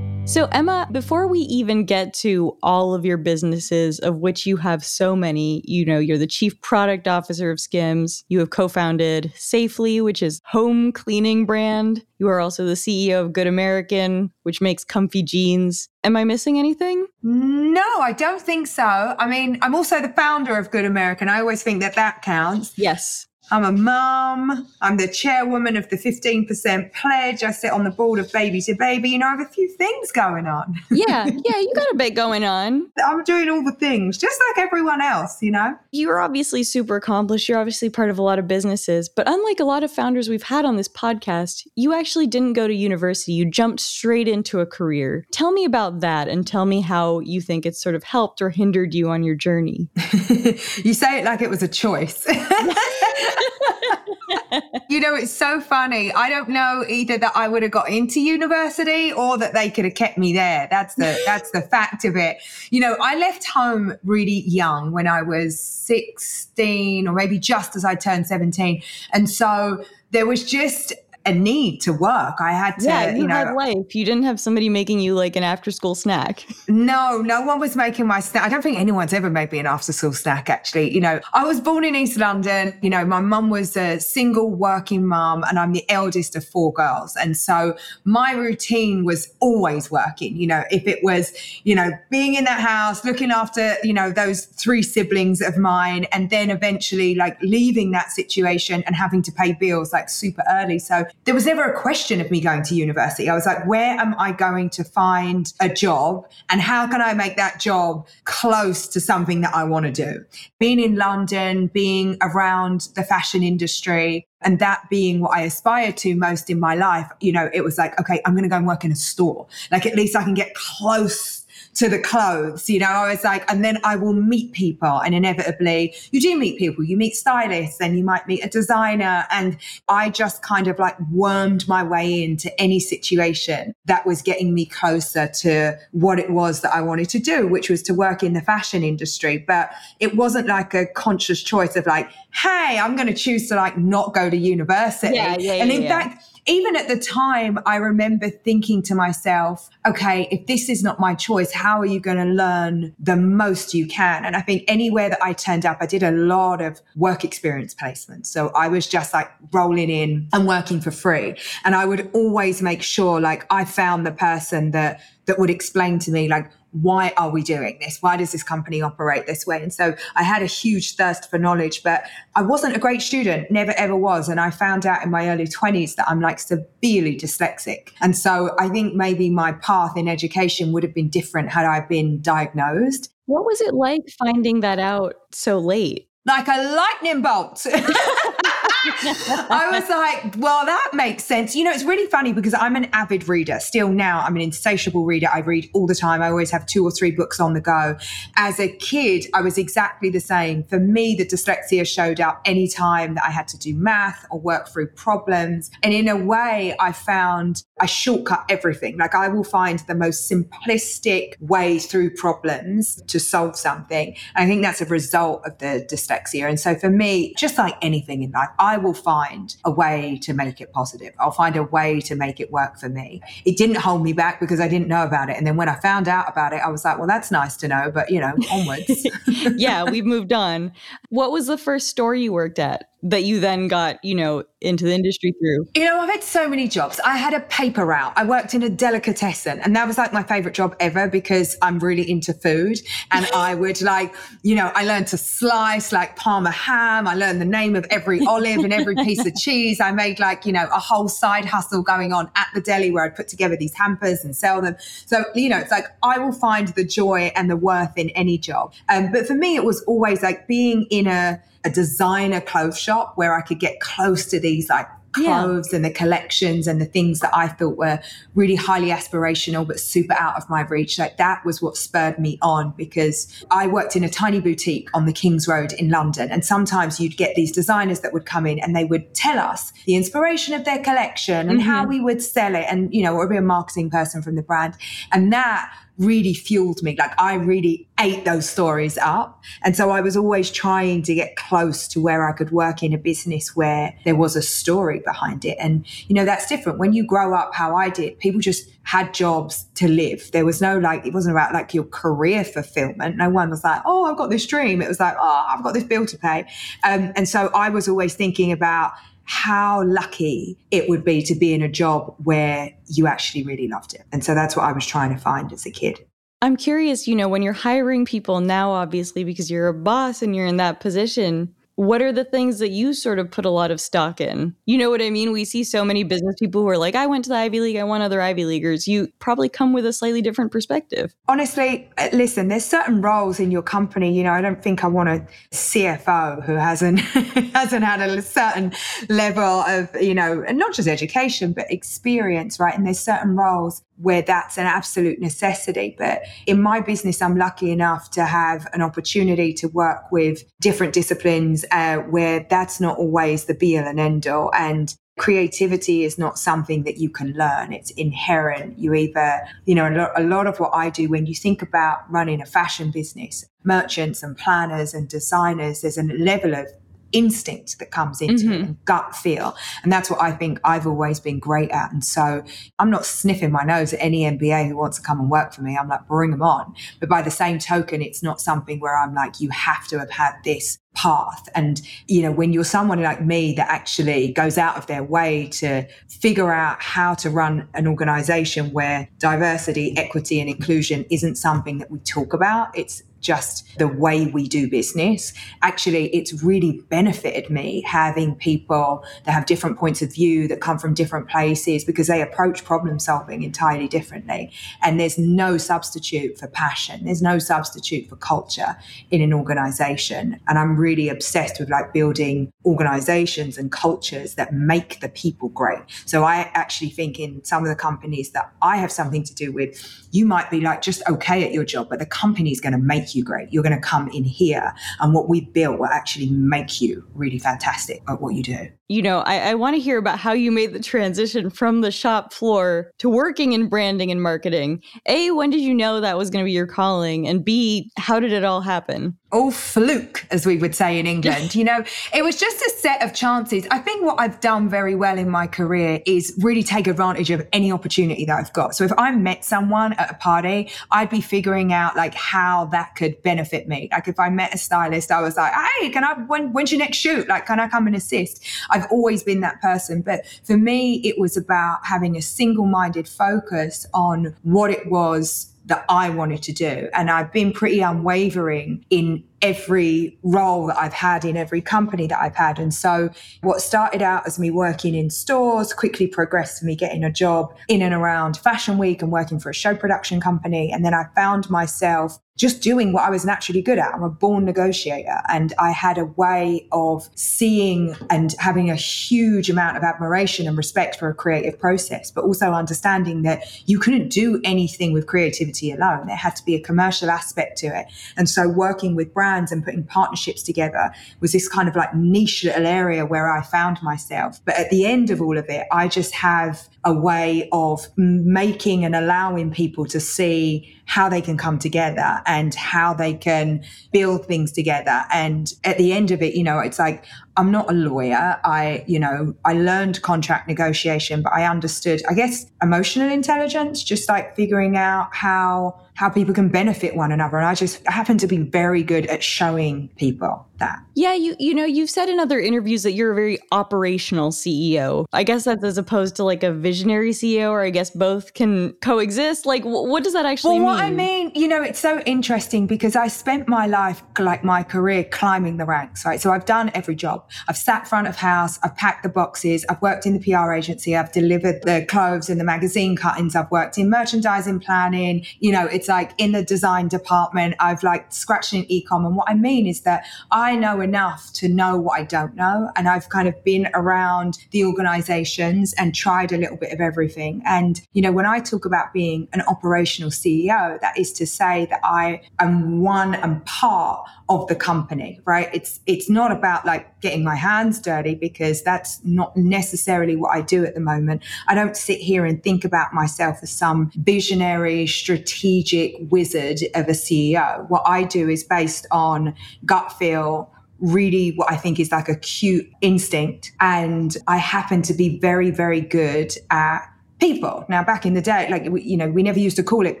[0.38, 4.84] So, Emma, before we even get to all of your businesses, of which you have
[4.84, 8.24] so many, you know, you're the chief product officer of Skims.
[8.28, 12.04] You have co founded Safely, which is home cleaning brand.
[12.20, 15.88] You are also the CEO of Good American, which makes comfy jeans.
[16.04, 17.08] Am I missing anything?
[17.24, 19.16] No, I don't think so.
[19.18, 21.28] I mean, I'm also the founder of Good American.
[21.28, 22.74] I always think that that counts.
[22.78, 23.26] Yes.
[23.50, 24.68] I'm a mum.
[24.80, 27.42] I'm the chairwoman of the 15% pledge.
[27.42, 29.10] I sit on the board of Baby to Baby.
[29.10, 30.74] You know, I have a few things going on.
[30.90, 32.90] yeah, yeah, you got a bit going on.
[33.06, 35.76] I'm doing all the things, just like everyone else, you know?
[35.92, 37.48] You're obviously super accomplished.
[37.48, 39.08] You're obviously part of a lot of businesses.
[39.08, 42.68] But unlike a lot of founders we've had on this podcast, you actually didn't go
[42.68, 43.32] to university.
[43.32, 45.26] You jumped straight into a career.
[45.32, 48.50] Tell me about that and tell me how you think it's sort of helped or
[48.50, 49.88] hindered you on your journey.
[50.28, 52.26] you say it like it was a choice.
[54.88, 56.12] you know, it's so funny.
[56.12, 59.84] I don't know either that I would have got into university or that they could
[59.84, 60.68] have kept me there.
[60.70, 62.38] That's the that's the fact of it.
[62.70, 67.84] You know, I left home really young when I was 16 or maybe just as
[67.84, 68.82] I turned 17.
[69.12, 70.92] And so there was just
[71.28, 72.40] a need to work.
[72.40, 73.94] I had to, yeah, you, you know, had life.
[73.94, 76.46] You didn't have somebody making you like an after school snack.
[76.70, 78.44] No, no one was making my snack.
[78.44, 80.92] I don't think anyone's ever made me an after school snack, actually.
[80.92, 82.78] You know, I was born in East London.
[82.82, 86.72] You know, my mum was a single working mum and I'm the eldest of four
[86.72, 87.16] girls.
[87.16, 90.36] And so my routine was always working.
[90.36, 91.32] You know, if it was,
[91.64, 96.04] you know, being in that house, looking after, you know, those three siblings of mine,
[96.12, 100.78] and then eventually like leaving that situation and having to pay bills like super early.
[100.78, 103.28] So there was never a question of me going to university.
[103.28, 107.12] I was like, where am I going to find a job and how can I
[107.12, 110.24] make that job close to something that I want to do?
[110.58, 116.14] Being in London, being around the fashion industry, and that being what I aspired to
[116.14, 118.66] most in my life, you know, it was like, okay, I'm going to go and
[118.66, 119.46] work in a store.
[119.70, 121.37] Like at least I can get close
[121.78, 122.68] to the clothes.
[122.68, 124.98] You know, I was like, and then I will meet people.
[125.00, 126.82] And inevitably, you do meet people.
[126.84, 129.26] You meet stylists, and you might meet a designer.
[129.30, 129.56] And
[129.88, 134.66] I just kind of like wormed my way into any situation that was getting me
[134.66, 138.32] closer to what it was that I wanted to do, which was to work in
[138.32, 139.38] the fashion industry.
[139.38, 139.70] But
[140.00, 143.78] it wasn't like a conscious choice of like, hey, I'm going to choose to like
[143.78, 145.14] not go to university.
[145.14, 145.88] Yeah, yeah, and in yeah.
[145.88, 150.98] fact, even at the time, I remember thinking to myself, okay, if this is not
[150.98, 154.24] my choice, how are you going to learn the most you can?
[154.24, 157.74] And I think anywhere that I turned up, I did a lot of work experience
[157.74, 158.26] placements.
[158.26, 161.36] So I was just like rolling in and working for free.
[161.64, 165.98] And I would always make sure like I found the person that that would explain
[165.98, 167.98] to me like why are we doing this?
[168.00, 169.62] Why does this company operate this way?
[169.62, 172.02] And so I had a huge thirst for knowledge, but
[172.34, 174.28] I wasn't a great student, never ever was.
[174.28, 177.92] And I found out in my early 20s that I'm like severely dyslexic.
[178.00, 181.80] And so I think maybe my path in education would have been different had I
[181.80, 183.12] been diagnosed.
[183.26, 186.08] What was it like finding that out so late?
[186.26, 187.66] Like a lightning bolt.
[188.84, 191.56] I was like, well, that makes sense.
[191.56, 193.58] You know, it's really funny because I'm an avid reader.
[193.60, 195.28] Still now, I'm an insatiable reader.
[195.32, 196.22] I read all the time.
[196.22, 197.96] I always have two or three books on the go.
[198.36, 200.64] As a kid, I was exactly the same.
[200.64, 204.68] For me, the dyslexia showed up anytime that I had to do math or work
[204.68, 205.70] through problems.
[205.82, 208.98] And in a way, I found I shortcut everything.
[208.98, 214.16] Like I will find the most simplistic way through problems to solve something.
[214.34, 216.48] I think that's a result of the dyslexia.
[216.48, 220.60] And so for me, just like anything in life, will find a way to make
[220.60, 221.14] it positive.
[221.18, 223.22] I'll find a way to make it work for me.
[223.44, 225.36] It didn't hold me back because I didn't know about it.
[225.36, 227.68] And then when I found out about it, I was like, well, that's nice to
[227.68, 229.06] know, but you know, onwards.
[229.56, 230.72] yeah, we've moved on.
[231.08, 232.90] What was the first store you worked at?
[233.02, 235.66] That you then got, you know, into the industry through?
[235.74, 236.98] You know, I've had so many jobs.
[237.04, 238.12] I had a paper route.
[238.16, 241.78] I worked in a delicatessen, and that was like my favorite job ever because I'm
[241.78, 242.80] really into food.
[243.12, 247.06] And I would like, you know, I learned to slice like Parma ham.
[247.06, 249.80] I learned the name of every olive and every piece of cheese.
[249.80, 253.04] I made like, you know, a whole side hustle going on at the deli where
[253.04, 254.76] I'd put together these hampers and sell them.
[255.06, 258.38] So, you know, it's like I will find the joy and the worth in any
[258.38, 258.72] job.
[258.88, 263.14] Um, but for me, it was always like being in a a designer clothes shop
[263.16, 265.76] where I could get close to these like clothes yeah.
[265.76, 268.00] and the collections and the things that I thought were
[268.34, 270.98] really highly aspirational but super out of my reach.
[270.98, 275.06] Like that was what spurred me on because I worked in a tiny boutique on
[275.06, 276.30] the King's Road in London.
[276.30, 279.72] And sometimes you'd get these designers that would come in and they would tell us
[279.86, 281.68] the inspiration of their collection and mm-hmm.
[281.68, 282.66] how we would sell it.
[282.68, 284.74] And, you know, or be a marketing person from the brand.
[285.12, 286.94] And that really fueled me.
[286.96, 289.42] Like I really ate those stories up.
[289.62, 292.92] And so I was always trying to get close to where I could work in
[292.92, 295.56] a business where there was a story behind it.
[295.60, 296.78] And, you know, that's different.
[296.78, 300.30] When you grow up how I did, people just had jobs to live.
[300.32, 303.16] There was no like, it wasn't about like your career fulfillment.
[303.16, 304.80] No one was like, oh, I've got this dream.
[304.80, 306.46] It was like, oh, I've got this bill to pay.
[306.84, 308.92] Um, and so I was always thinking about,
[309.28, 313.92] how lucky it would be to be in a job where you actually really loved
[313.92, 314.02] it.
[314.10, 316.00] And so that's what I was trying to find as a kid.
[316.40, 320.34] I'm curious, you know, when you're hiring people now, obviously, because you're a boss and
[320.34, 323.70] you're in that position, what are the things that you sort of put a lot
[323.70, 324.52] of stock in?
[324.66, 325.30] You know what I mean?
[325.30, 327.76] We see so many business people who are like, I went to the Ivy League,
[327.76, 328.88] I want other Ivy Leaguers.
[328.88, 331.14] You probably come with a slightly different perspective.
[331.28, 334.12] Honestly, uh, listen, there's certain roles in your company.
[334.12, 336.98] You know, I don't think I want a CFO who hasn't
[337.54, 338.72] hasn't had a certain
[339.08, 342.76] level of, you know, not just education, but experience, right?
[342.76, 345.94] And there's certain roles where that's an absolute necessity.
[345.98, 350.92] But in my business, I'm lucky enough to have an opportunity to work with different
[350.92, 354.50] disciplines uh, where that's not always the be all and end all.
[354.54, 357.72] And creativity is not something that you can learn.
[357.72, 358.78] It's inherent.
[358.78, 361.60] You either, you know, a lot, a lot of what I do when you think
[361.60, 366.68] about running a fashion business, merchants and planners and designers, there's a level of
[367.12, 368.52] instinct that comes into mm-hmm.
[368.52, 369.56] it and gut feel.
[369.82, 371.92] And that's what I think I've always been great at.
[371.92, 372.42] And so
[372.78, 375.62] I'm not sniffing my nose at any MBA who wants to come and work for
[375.62, 375.76] me.
[375.76, 376.74] I'm like, bring them on.
[377.00, 380.10] But by the same token, it's not something where I'm like, you have to have
[380.10, 381.48] had this path.
[381.54, 385.46] And, you know, when you're someone like me that actually goes out of their way
[385.52, 391.78] to figure out how to run an organization where diversity, equity, and inclusion isn't something
[391.78, 395.34] that we talk about, it's just the way we do business.
[395.60, 400.78] Actually, it's really benefited me having people that have different points of view, that come
[400.78, 404.50] from different places, because they approach problem solving entirely differently.
[404.82, 408.76] And there's no substitute for passion, there's no substitute for culture
[409.10, 410.40] in an organization.
[410.48, 415.82] And I'm really obsessed with like building organizations and cultures that make the people great.
[416.06, 419.52] So I actually think in some of the companies that I have something to do
[419.52, 419.70] with,
[420.12, 422.78] you might be like just okay at your job, but the company is going to
[422.78, 423.52] make you great.
[423.52, 427.38] You're going to come in here, and what we built will actually make you really
[427.38, 430.50] fantastic at what you do you know, I, I want to hear about how you
[430.50, 434.82] made the transition from the shop floor to working in branding and marketing.
[435.04, 437.28] A, when did you know that was going to be your calling?
[437.28, 439.16] And B, how did it all happen?
[439.30, 441.54] Oh, fluke, as we would say in England.
[441.54, 443.66] you know, it was just a set of chances.
[443.70, 447.46] I think what I've done very well in my career is really take advantage of
[447.52, 448.74] any opportunity that I've got.
[448.74, 452.96] So if I met someone at a party, I'd be figuring out like how that
[452.96, 453.90] could benefit me.
[453.92, 456.78] Like if I met a stylist, I was like, hey, can I, when, when's your
[456.78, 457.28] next shoot?
[457.28, 458.42] Like, can I come and assist?
[458.70, 460.02] I I've always been that person.
[460.02, 465.52] But for me, it was about having a single minded focus on what it was
[465.66, 466.88] that I wanted to do.
[466.94, 472.20] And I've been pretty unwavering in every role that I've had in every company that
[472.20, 472.58] I've had.
[472.58, 473.10] And so
[473.42, 477.54] what started out as me working in stores quickly progressed to me getting a job
[477.68, 480.72] in and around Fashion Week and working for a show production company.
[480.72, 483.92] And then I found myself just doing what I was naturally good at.
[483.92, 489.50] I'm a born negotiator and I had a way of seeing and having a huge
[489.50, 494.10] amount of admiration and respect for a creative process, but also understanding that you couldn't
[494.10, 496.06] do anything with creativity alone.
[496.06, 497.86] There had to be a commercial aspect to it.
[498.16, 501.94] And so working with brands brands and putting partnerships together was this kind of like
[501.94, 504.40] niche little area where I found myself.
[504.44, 508.84] But at the end of all of it, I just have a way of making
[508.84, 513.62] and allowing people to see how they can come together and how they can
[513.92, 515.04] build things together.
[515.12, 517.04] And at the end of it, you know, it's like,
[517.36, 518.40] I'm not a lawyer.
[518.42, 524.08] I, you know, I learned contract negotiation, but I understood, I guess, emotional intelligence, just
[524.08, 527.38] like figuring out how how people can benefit one another.
[527.38, 530.80] And I just happen to be very good at showing people that.
[530.94, 535.06] Yeah, you you know, you've said in other interviews that you're a very operational CEO.
[535.12, 538.72] I guess that's as opposed to like a visionary CEO, or I guess both can
[538.82, 539.46] coexist.
[539.46, 540.76] Like, what does that actually well, mean?
[540.76, 544.62] What I mean, you know, it's so interesting because I spent my life, like my
[544.62, 546.04] career, climbing the ranks.
[546.04, 547.28] Right, so I've done every job.
[547.48, 548.58] I've sat front of house.
[548.62, 549.64] I've packed the boxes.
[549.68, 550.96] I've worked in the PR agency.
[550.96, 553.36] I've delivered the clothes and the magazine cuttings.
[553.36, 555.24] I've worked in merchandising planning.
[555.40, 557.54] You know, it's like in the design department.
[557.60, 559.06] I've like scratched in ecom.
[559.06, 562.34] And what I mean is that I I know enough to know what I don't
[562.34, 562.70] know.
[562.74, 567.42] And I've kind of been around the organizations and tried a little bit of everything.
[567.44, 571.66] And, you know, when I talk about being an operational CEO, that is to say
[571.66, 575.48] that I am one and part of the company, right?
[575.52, 580.42] It's it's not about like getting my hands dirty because that's not necessarily what I
[580.42, 581.22] do at the moment.
[581.46, 586.92] I don't sit here and think about myself as some visionary, strategic wizard of a
[586.92, 587.68] CEO.
[587.68, 592.16] What I do is based on gut feel, really what I think is like a
[592.16, 593.52] cute instinct.
[593.60, 596.80] And I happen to be very, very good at
[597.20, 597.64] people.
[597.68, 600.00] Now, back in the day, like, we, you know, we never used to call it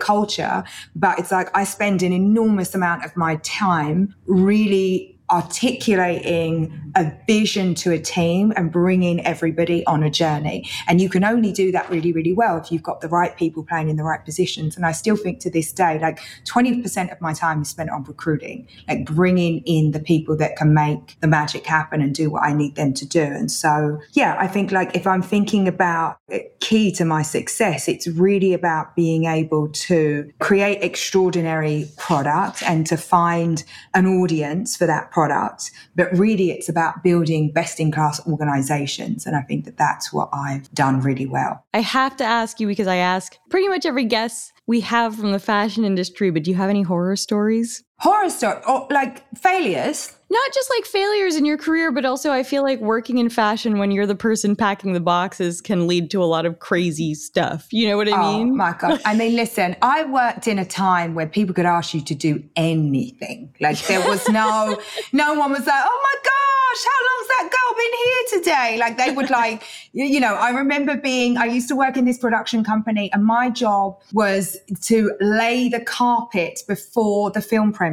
[0.00, 7.12] culture, but it's like I spend an enormous amount of my time really articulating a
[7.26, 10.68] vision to a team and bringing everybody on a journey.
[10.86, 13.62] And you can only do that really, really well if you've got the right people
[13.62, 14.76] playing in the right positions.
[14.76, 18.04] And I still think to this day, like 20% of my time is spent on
[18.04, 22.42] recruiting, like bringing in the people that can make the magic happen and do what
[22.42, 23.22] I need them to do.
[23.22, 26.18] And so, yeah, I think like if I'm thinking about
[26.60, 32.96] key to my success, it's really about being able to create extraordinary product and to
[32.96, 33.62] find
[33.94, 35.17] an audience for that product.
[35.18, 39.26] Products, but really, it's about building best in class organizations.
[39.26, 41.64] And I think that that's what I've done really well.
[41.74, 45.32] I have to ask you because I ask pretty much every guest we have from
[45.32, 47.82] the fashion industry, but do you have any horror stories?
[48.00, 50.14] Horror story, or like failures?
[50.30, 53.78] Not just like failures in your career, but also I feel like working in fashion
[53.78, 57.66] when you're the person packing the boxes can lead to a lot of crazy stuff.
[57.72, 58.56] You know what I oh, mean?
[58.56, 59.00] my God.
[59.04, 62.44] I mean, listen, I worked in a time where people could ask you to do
[62.56, 63.54] anything.
[63.58, 64.78] Like there was no,
[65.12, 66.32] no one was like, oh my God
[66.68, 68.78] gosh, how long's that girl been here today?
[68.78, 72.18] Like they would like, you know, I remember being, I used to work in this
[72.18, 77.87] production company and my job was to lay the carpet before the film premiere.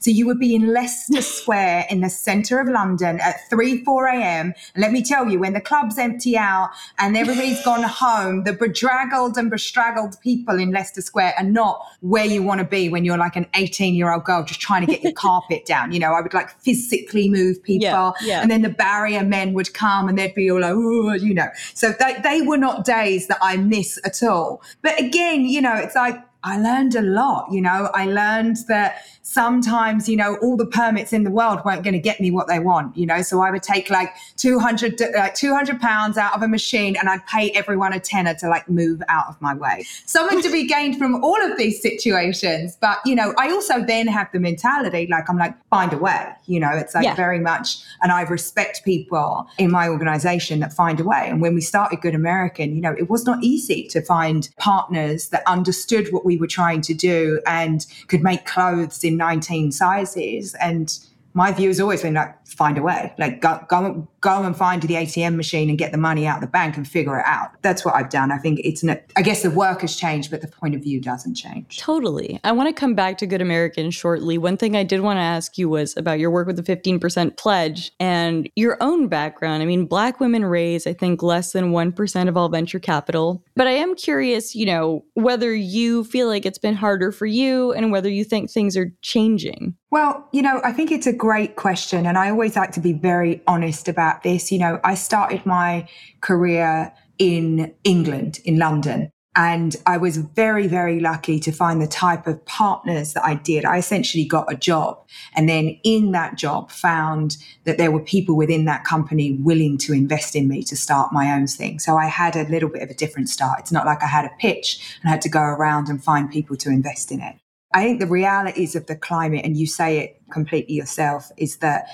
[0.00, 4.06] So you would be in Leicester Square in the center of London at 3, 4
[4.08, 4.54] a.m.
[4.74, 8.52] And let me tell you, when the clubs empty out and everybody's gone home, the
[8.52, 13.04] bedraggled and bestraggled people in Leicester Square are not where you want to be when
[13.04, 15.92] you're like an 18 year old girl just trying to get your carpet down.
[15.92, 18.14] You know, I would like physically move people.
[18.20, 18.36] Yeah.
[18.36, 18.42] Yeah.
[18.42, 21.48] And then the barrier men would come and they'd be all like, you know.
[21.74, 24.62] So they, they were not days that I miss at all.
[24.82, 27.50] But again, you know, it's like I learned a lot.
[27.50, 31.82] You know, I learned that sometimes, you know, all the permits in the world weren't
[31.82, 33.20] going to get me what they want, you know.
[33.22, 37.08] So I would take like 200, like uh, 200 pounds out of a machine and
[37.08, 39.84] I'd pay everyone a tenner to like move out of my way.
[40.06, 42.78] Something to be gained from all of these situations.
[42.80, 46.28] But, you know, I also then have the mentality like, I'm like, find a way,
[46.46, 47.16] you know, it's like yeah.
[47.16, 51.26] very much, and I respect people in my organization that find a way.
[51.28, 55.30] And when we started Good American, you know, it was not easy to find partners
[55.30, 60.54] that understood what we were trying to do and could make clothes in 19 sizes.
[60.54, 60.98] And
[61.34, 64.82] my view has always been like, find a way, like go, go, go and find
[64.82, 67.50] the ATM machine and get the money out of the bank and figure it out.
[67.62, 68.32] That's what I've done.
[68.32, 71.00] I think it's, an, I guess the work has changed, but the point of view
[71.00, 71.78] doesn't change.
[71.78, 72.40] Totally.
[72.42, 74.36] I want to come back to Good American shortly.
[74.36, 77.36] One thing I did want to ask you was about your work with the 15%
[77.36, 79.62] pledge and your own background.
[79.62, 83.44] I mean, Black women raise, I think, less than 1% of all venture capital.
[83.54, 87.72] But I am curious, you know, whether you feel like it's been harder for you
[87.74, 89.76] and whether you think things are changing.
[89.90, 92.06] Well, you know, I think it's a great question.
[92.06, 94.50] And I always like to be very honest about this.
[94.52, 95.88] You know, I started my
[96.20, 99.10] career in England, in London.
[99.38, 103.66] And I was very, very lucky to find the type of partners that I did.
[103.66, 108.34] I essentially got a job and then in that job found that there were people
[108.34, 111.78] within that company willing to invest in me to start my own thing.
[111.80, 113.60] So I had a little bit of a different start.
[113.60, 116.56] It's not like I had a pitch and had to go around and find people
[116.56, 117.36] to invest in it.
[117.74, 121.88] I think the realities of the climate, and you say it completely yourself, is that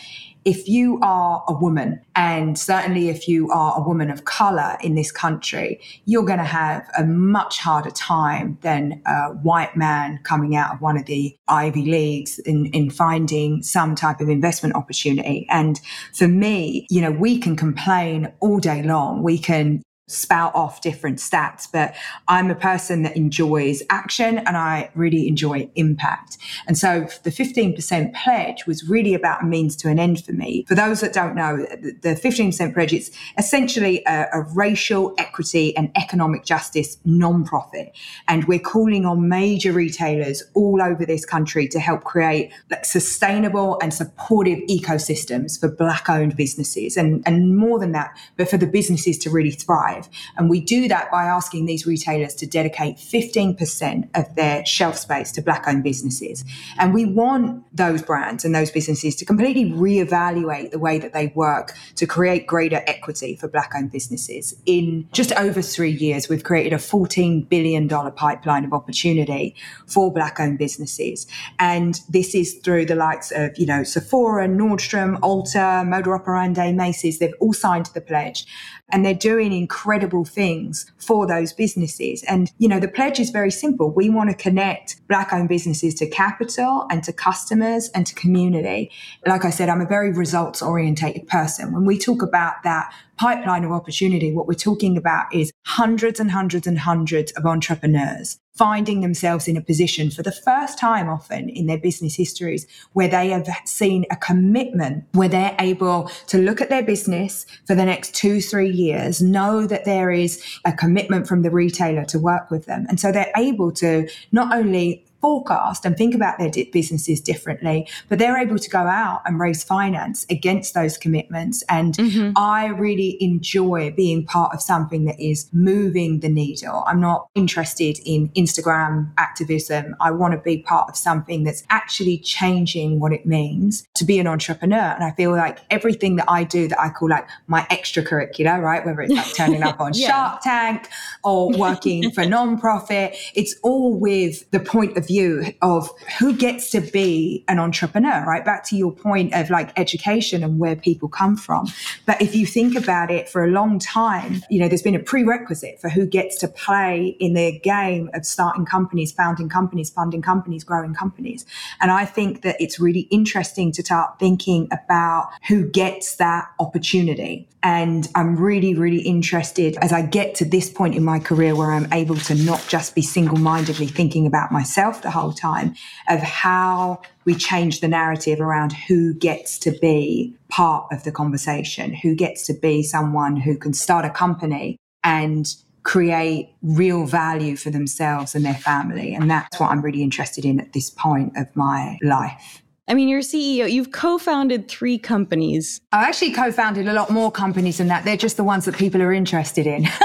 [0.44, 4.94] if you are a woman, and certainly if you are a woman of color in
[4.94, 10.56] this country, you're going to have a much harder time than a white man coming
[10.56, 15.46] out of one of the Ivy Leagues in, in finding some type of investment opportunity.
[15.50, 15.80] And
[16.14, 19.22] for me, you know, we can complain all day long.
[19.22, 21.94] We can spout off different stats, but
[22.28, 26.38] I'm a person that enjoys action and I really enjoy impact.
[26.66, 30.64] And so the 15% pledge was really about a means to an end for me.
[30.68, 35.90] For those that don't know, the 15% pledge, it's essentially a, a racial equity and
[35.96, 37.90] economic justice nonprofit.
[38.28, 43.78] And we're calling on major retailers all over this country to help create like sustainable
[43.82, 48.66] and supportive ecosystems for black owned businesses and, and more than that, but for the
[48.66, 50.01] businesses to really thrive.
[50.36, 55.32] And we do that by asking these retailers to dedicate 15% of their shelf space
[55.32, 56.44] to black owned businesses.
[56.78, 61.32] And we want those brands and those businesses to completely reevaluate the way that they
[61.34, 64.54] work to create greater equity for black owned businesses.
[64.66, 69.54] In just over three years, we've created a $14 billion pipeline of opportunity
[69.86, 71.26] for black owned businesses.
[71.58, 77.18] And this is through the likes of, you know, Sephora, Nordstrom, Ulta, Moda Operandi, Macy's.
[77.18, 78.46] They've all signed the pledge
[78.92, 82.22] and they're doing incredible things for those businesses.
[82.24, 83.90] And, you know, the pledge is very simple.
[83.90, 88.90] We want to connect black owned businesses to capital and to customers and to community.
[89.26, 91.72] Like I said, I'm a very results orientated person.
[91.72, 96.30] When we talk about that pipeline of opportunity, what we're talking about is hundreds and
[96.30, 101.48] hundreds and hundreds of entrepreneurs finding themselves in a position for the first time often
[101.48, 106.60] in their business histories where they have seen a commitment where they're able to look
[106.60, 111.26] at their business for the next two, three years, know that there is a commitment
[111.26, 112.86] from the retailer to work with them.
[112.88, 118.18] And so they're able to not only forecast and think about their businesses differently, but
[118.18, 121.62] they're able to go out and raise finance against those commitments.
[121.68, 122.32] And mm-hmm.
[122.36, 126.84] I really enjoy being part of something that is moving the needle.
[126.86, 129.94] I'm not interested in Instagram activism.
[130.00, 134.18] I want to be part of something that's actually changing what it means to be
[134.18, 134.76] an entrepreneur.
[134.76, 138.84] And I feel like everything that I do that I call like my extracurricular, right?
[138.84, 140.08] Whether it's like turning up on yeah.
[140.08, 140.88] Shark Tank
[141.22, 146.80] or working for nonprofit, it's all with the point of view of who gets to
[146.80, 148.44] be an entrepreneur, right?
[148.44, 151.66] Back to your point of like education and where people come from.
[152.06, 155.06] But if you think about it for a long time, you know, there's been a
[155.12, 160.22] prerequisite for who gets to play in the game of starting companies, founding companies, funding
[160.22, 161.44] companies, growing companies.
[161.80, 167.48] And I think that it's really interesting to start thinking about who gets that opportunity.
[167.62, 171.70] And I'm really, really interested as I get to this point in my career where
[171.70, 175.74] I'm able to not just be single mindedly thinking about myself the whole time,
[176.08, 181.94] of how we change the narrative around who gets to be part of the conversation,
[181.94, 187.70] who gets to be someone who can start a company and create real value for
[187.70, 189.14] themselves and their family.
[189.14, 192.62] And that's what I'm really interested in at this point of my life.
[192.88, 195.80] I mean, you're CEO, you've co founded three companies.
[195.92, 198.04] I actually co founded a lot more companies than that.
[198.04, 199.86] They're just the ones that people are interested in.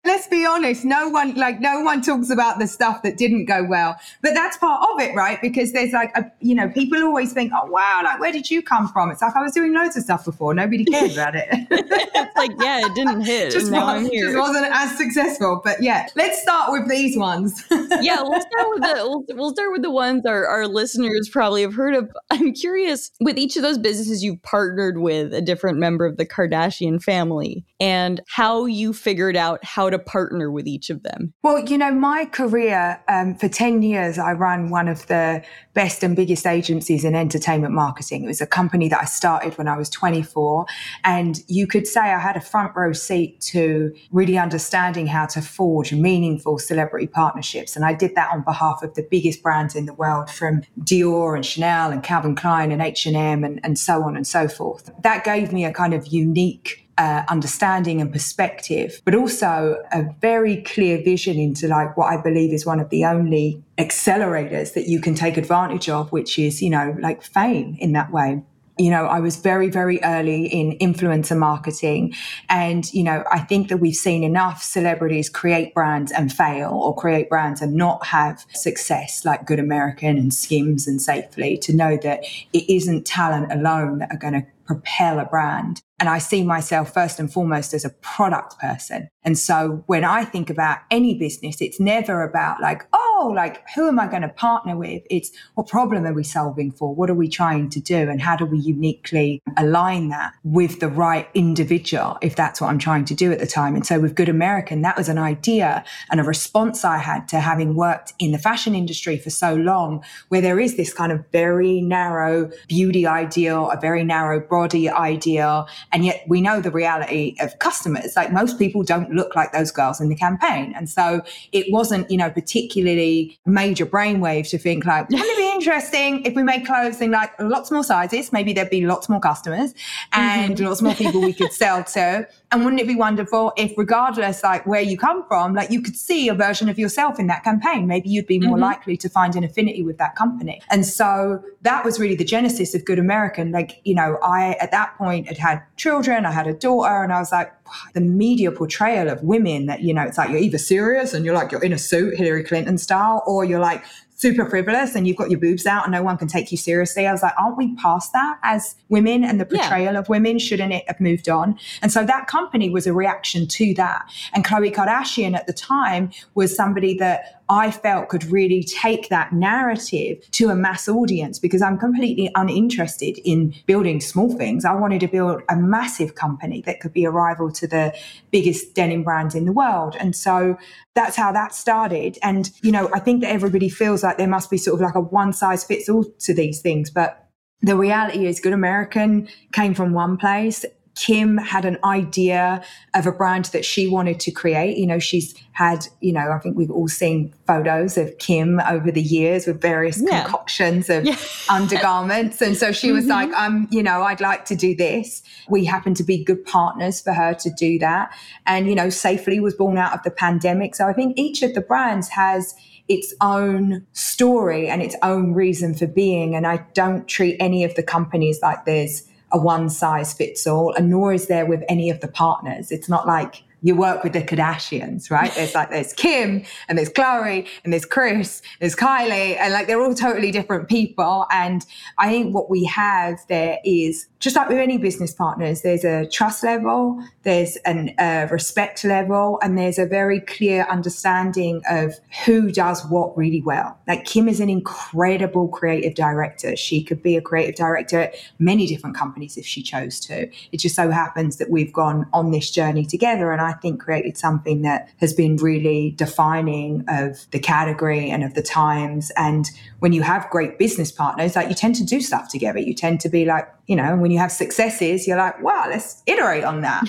[0.07, 3.64] let's be honest no one like no one talks about the stuff that didn't go
[3.64, 3.97] well.
[4.23, 5.40] But that's part of it right?
[5.40, 8.62] Because there's like a, you know people always think oh wow like where did you
[8.62, 9.11] come from?
[9.11, 10.55] It's like i was doing loads of stuff before.
[10.55, 11.49] Nobody cared about it.
[12.19, 15.61] It's like yeah it didn't hit just, was, just wasn't as successful.
[15.64, 17.64] But yeah let's start with these ones.
[18.01, 21.62] Yeah we'll start with the we'll, we'll start with the ones our, our listeners probably
[21.62, 22.11] have heard of.
[22.31, 26.27] I'm curious with each of those businesses you've partnered with a different member of the
[26.27, 31.33] kardashian family and how you figured out how to to partner with each of them?
[31.43, 35.43] Well, you know, my career um, for 10 years, I ran one of the
[35.75, 38.25] best and biggest agencies in entertainment marketing.
[38.25, 40.67] It was a company that I started when I was 24.
[41.05, 45.43] And you could say I had a front row seat to really understanding how to
[45.43, 47.77] forge meaningful celebrity partnerships.
[47.77, 51.37] And I did that on behalf of the biggest brands in the world from Dior
[51.37, 54.91] and Chanel and Calvin Klein and H&M and, and so on and so forth.
[55.03, 60.63] That gave me a kind of unique uh, understanding and perspective, but also a very
[60.63, 65.01] clear vision into like what I believe is one of the only accelerators that you
[65.01, 68.43] can take advantage of, which is, you know, like fame in that way
[68.79, 72.15] you know, I was very, very early in influencer marketing.
[72.51, 76.95] And, you know, I think that we've seen enough celebrities create brands and fail or
[76.95, 81.97] create brands and not have success like Good American and Skims and Safely to know
[82.03, 85.81] that it isn't talent alone that are going to propel a brand.
[85.99, 89.09] And I see myself first and foremost as a product person.
[89.25, 93.89] And so when I think about any business, it's never about like, oh, like who
[93.89, 95.03] am I going to partner with?
[95.11, 96.95] It's what problem are we solving for?
[96.95, 98.09] What are we trying to do?
[98.11, 102.79] And how do we uniquely align that with the right individual, if that's what I'm
[102.79, 103.75] trying to do at the time?
[103.75, 107.41] And so with Good American, that was an idea and a response I had to
[107.41, 111.25] having worked in the fashion industry for so long, where there is this kind of
[111.33, 117.37] very narrow beauty ideal, a very narrow body ideal and yet we know the reality
[117.40, 118.14] of customers.
[118.16, 120.72] Like most people don't look like those girls in the campaign.
[120.77, 121.22] And so
[121.53, 126.35] it wasn't, you know, particularly major brainwave to think like, wouldn't it be interesting if
[126.35, 128.33] we made clothes in like lots more sizes?
[128.33, 129.75] Maybe there'd be lots more customers
[130.12, 130.64] and mm-hmm.
[130.64, 132.29] lots more people we could sell to.
[132.53, 135.97] And wouldn't it be wonderful if regardless like where you come from, like you could
[135.97, 137.89] see a version of yourself in that campaign?
[137.89, 138.63] Maybe you'd be more mm-hmm.
[138.63, 140.63] likely to find an affinity with that company.
[140.71, 143.51] And so that was really the genesis of Good American.
[143.51, 147.13] Like, you know, I at that point had had children, I had a daughter, and
[147.13, 147.53] I was like,
[147.95, 151.35] the media portrayal of women that, you know, it's like you're either serious and you're
[151.35, 153.83] like, you're in a suit, Hillary Clinton style, or you're like
[154.17, 157.07] super frivolous and you've got your boobs out and no one can take you seriously.
[157.07, 159.99] I was like, aren't we past that as women and the portrayal yeah.
[159.99, 160.39] of women?
[160.39, 161.59] Shouldn't it have moved on?
[161.83, 164.11] And so that company was a reaction to that.
[164.33, 169.33] And Khloe Kardashian at the time was somebody that I felt could really take that
[169.33, 174.64] narrative to a mass audience because I'm completely uninterested in building small things.
[174.64, 177.95] I wanted to build a massive company that could be a rival to the
[178.31, 179.97] biggest denim brands in the world.
[179.99, 180.57] And so
[180.95, 182.18] that's how that started.
[182.23, 184.95] And, you know, I think that everybody feels like there must be sort of like
[184.95, 186.91] a one size fits all to these things.
[186.91, 187.23] But
[187.61, 190.64] the reality is, Good American came from one place
[190.97, 194.78] Kim had an idea of a brand that she wanted to create.
[194.78, 198.90] You know, she's had, you know, I think we've all seen photos of Kim over
[198.90, 200.22] the years with various yeah.
[200.22, 201.16] concoctions of yeah.
[201.51, 202.40] undergarments.
[202.40, 203.30] And so she was mm-hmm.
[203.30, 205.22] like, um, you know, I'd like to do this.
[205.49, 208.11] We happen to be good partners for her to do that.
[208.47, 210.74] And, you know, Safely was born out of the pandemic.
[210.74, 212.55] So I think each of the brands has
[212.88, 216.34] its own story and its own reason for being.
[216.34, 219.03] And I don't treat any of the companies like there's
[219.33, 222.70] a one size fits all, and nor is there with any of the partners.
[222.70, 225.33] It's not like you work with the Kardashians, right?
[225.35, 229.81] There's like there's Kim and there's Khloe and there's Kris, there's Kylie, and like they're
[229.81, 231.27] all totally different people.
[231.31, 231.66] And
[231.99, 236.07] I think what we have there is just like with any business partners, there's a
[236.07, 241.95] trust level, there's a uh, respect level, and there's a very clear understanding of
[242.25, 243.79] who does what really well.
[243.87, 246.57] Like Kim is an incredible creative director.
[246.57, 250.31] She could be a creative director at many different companies if she chose to.
[250.51, 254.17] It just so happens that we've gone on this journey together, and I think created
[254.17, 259.12] something that has been really defining of the category and of the times.
[259.17, 259.51] And
[259.81, 262.59] when you have great business partners, like you tend to do stuff together.
[262.59, 266.03] You tend to be like, you know, when you have successes, you're like, wow, let's
[266.07, 266.85] iterate on that.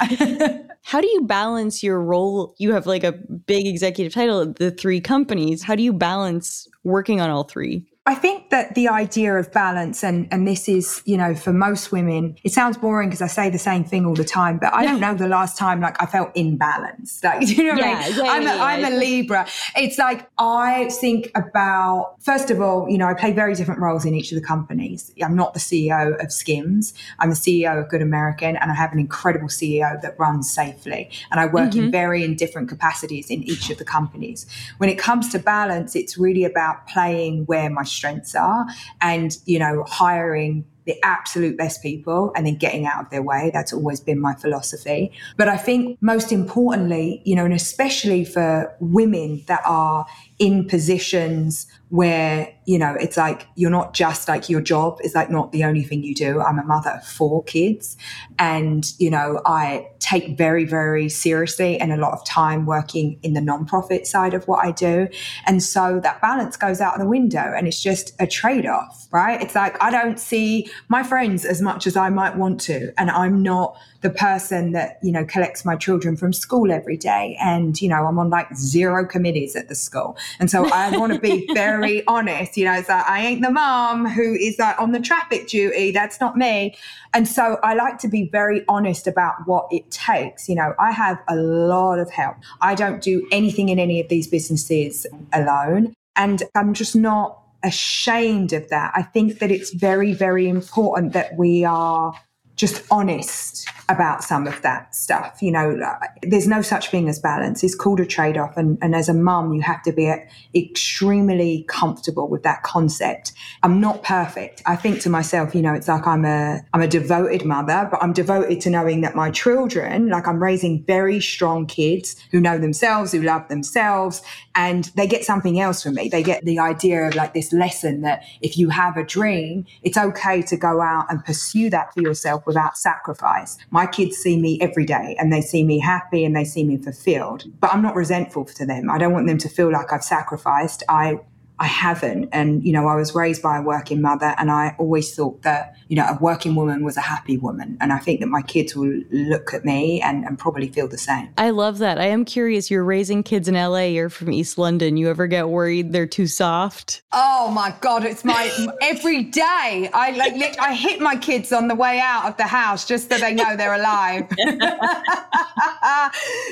[0.84, 2.56] How do you balance your role?
[2.58, 5.64] You have like a big executive title, at the three companies.
[5.64, 7.84] How do you balance working on all three?
[8.08, 11.92] I think that the idea of balance, and, and this is, you know, for most
[11.92, 14.86] women, it sounds boring because I say the same thing all the time, but I
[14.86, 17.22] don't know the last time like I felt imbalanced.
[17.22, 18.18] Like, you know what yeah, I mean?
[18.18, 19.46] Yeah, I'm, yeah, a, I'm a Libra.
[19.76, 24.06] It's like I think about, first of all, you know, I play very different roles
[24.06, 25.12] in each of the companies.
[25.22, 28.94] I'm not the CEO of Skims, I'm the CEO of Good American, and I have
[28.94, 31.10] an incredible CEO that runs safely.
[31.30, 31.88] And I work mm-hmm.
[31.88, 34.46] in very in different capacities in each of the companies.
[34.78, 38.66] When it comes to balance, it's really about playing where my strengths are
[39.02, 43.52] and, you know, hiring the absolute best people and then getting out of their way.
[43.54, 45.12] That's always been my philosophy.
[45.36, 50.06] But I think most importantly, you know, and especially for women that are
[50.40, 55.32] in positions where you know it's like you're not just like your job is like
[55.32, 56.42] not the only thing you do.
[56.42, 57.98] I'm a mother of four kids.
[58.38, 63.34] And you know i take very very seriously and a lot of time working in
[63.34, 65.08] the nonprofit side of what i do.
[65.46, 69.42] And so that balance goes out of the window and it's just a trade-off right?
[69.42, 72.94] It's like i don't see my friends as much as i might want to.
[73.00, 77.38] And i'm not the person that you know collects my children from school every day.
[77.42, 80.18] And you know i'm on like zero committees at the school.
[80.40, 83.52] And so i want to be very honest you know it's like i ain't the
[83.52, 85.92] mom who is like on the traffic duty.
[85.92, 86.76] That's not me.
[87.14, 90.48] And so i like to be very honest about what it takes.
[90.48, 92.38] You know i have a lot of help.
[92.62, 95.94] I don't do anything in any of these businesses alone.
[96.16, 98.92] And i'm just not ashamed of that.
[98.96, 102.14] I think that it's very very important that we are
[102.56, 105.42] just honest about some of that stuff.
[105.42, 105.80] You know,
[106.22, 107.64] there's no such thing as balance.
[107.64, 108.58] It's called a trade off.
[108.58, 110.14] And, and as a mum, you have to be
[110.54, 113.32] extremely comfortable with that concept.
[113.64, 114.62] I'm not perfect.
[114.66, 118.04] I think to myself, you know, it's like I'm a, I'm a devoted mother, but
[118.04, 122.58] I'm devoted to knowing that my children, like I'm raising very strong kids who know
[122.58, 124.22] themselves, who love themselves,
[124.54, 126.10] and they get something else from me.
[126.10, 129.98] They get the idea of like this lesson that if you have a dream, it's
[129.98, 133.58] okay to go out and pursue that for yourself without sacrifice.
[133.86, 137.46] Kids see me every day and they see me happy and they see me fulfilled,
[137.60, 138.90] but I'm not resentful to them.
[138.90, 140.84] I don't want them to feel like I've sacrificed.
[140.90, 141.20] I
[141.60, 142.30] I haven't.
[142.32, 145.76] And, you know, I was raised by a working mother and I always thought that,
[145.88, 147.78] you know, a working woman was a happy woman.
[147.82, 151.00] And I think that my kids will look at me and, and probably feel the
[151.00, 151.30] same.
[151.38, 152.00] I love that.
[152.00, 152.70] I am curious.
[152.70, 154.98] You're raising kids in LA, you're from East London.
[154.98, 157.02] You ever get worried they're too soft?
[157.12, 158.06] Oh my God.
[158.06, 158.52] It's my
[158.82, 159.90] every day.
[159.94, 163.18] I like, I hit my kids on the way out of the house just so
[163.18, 164.28] they know they're alive.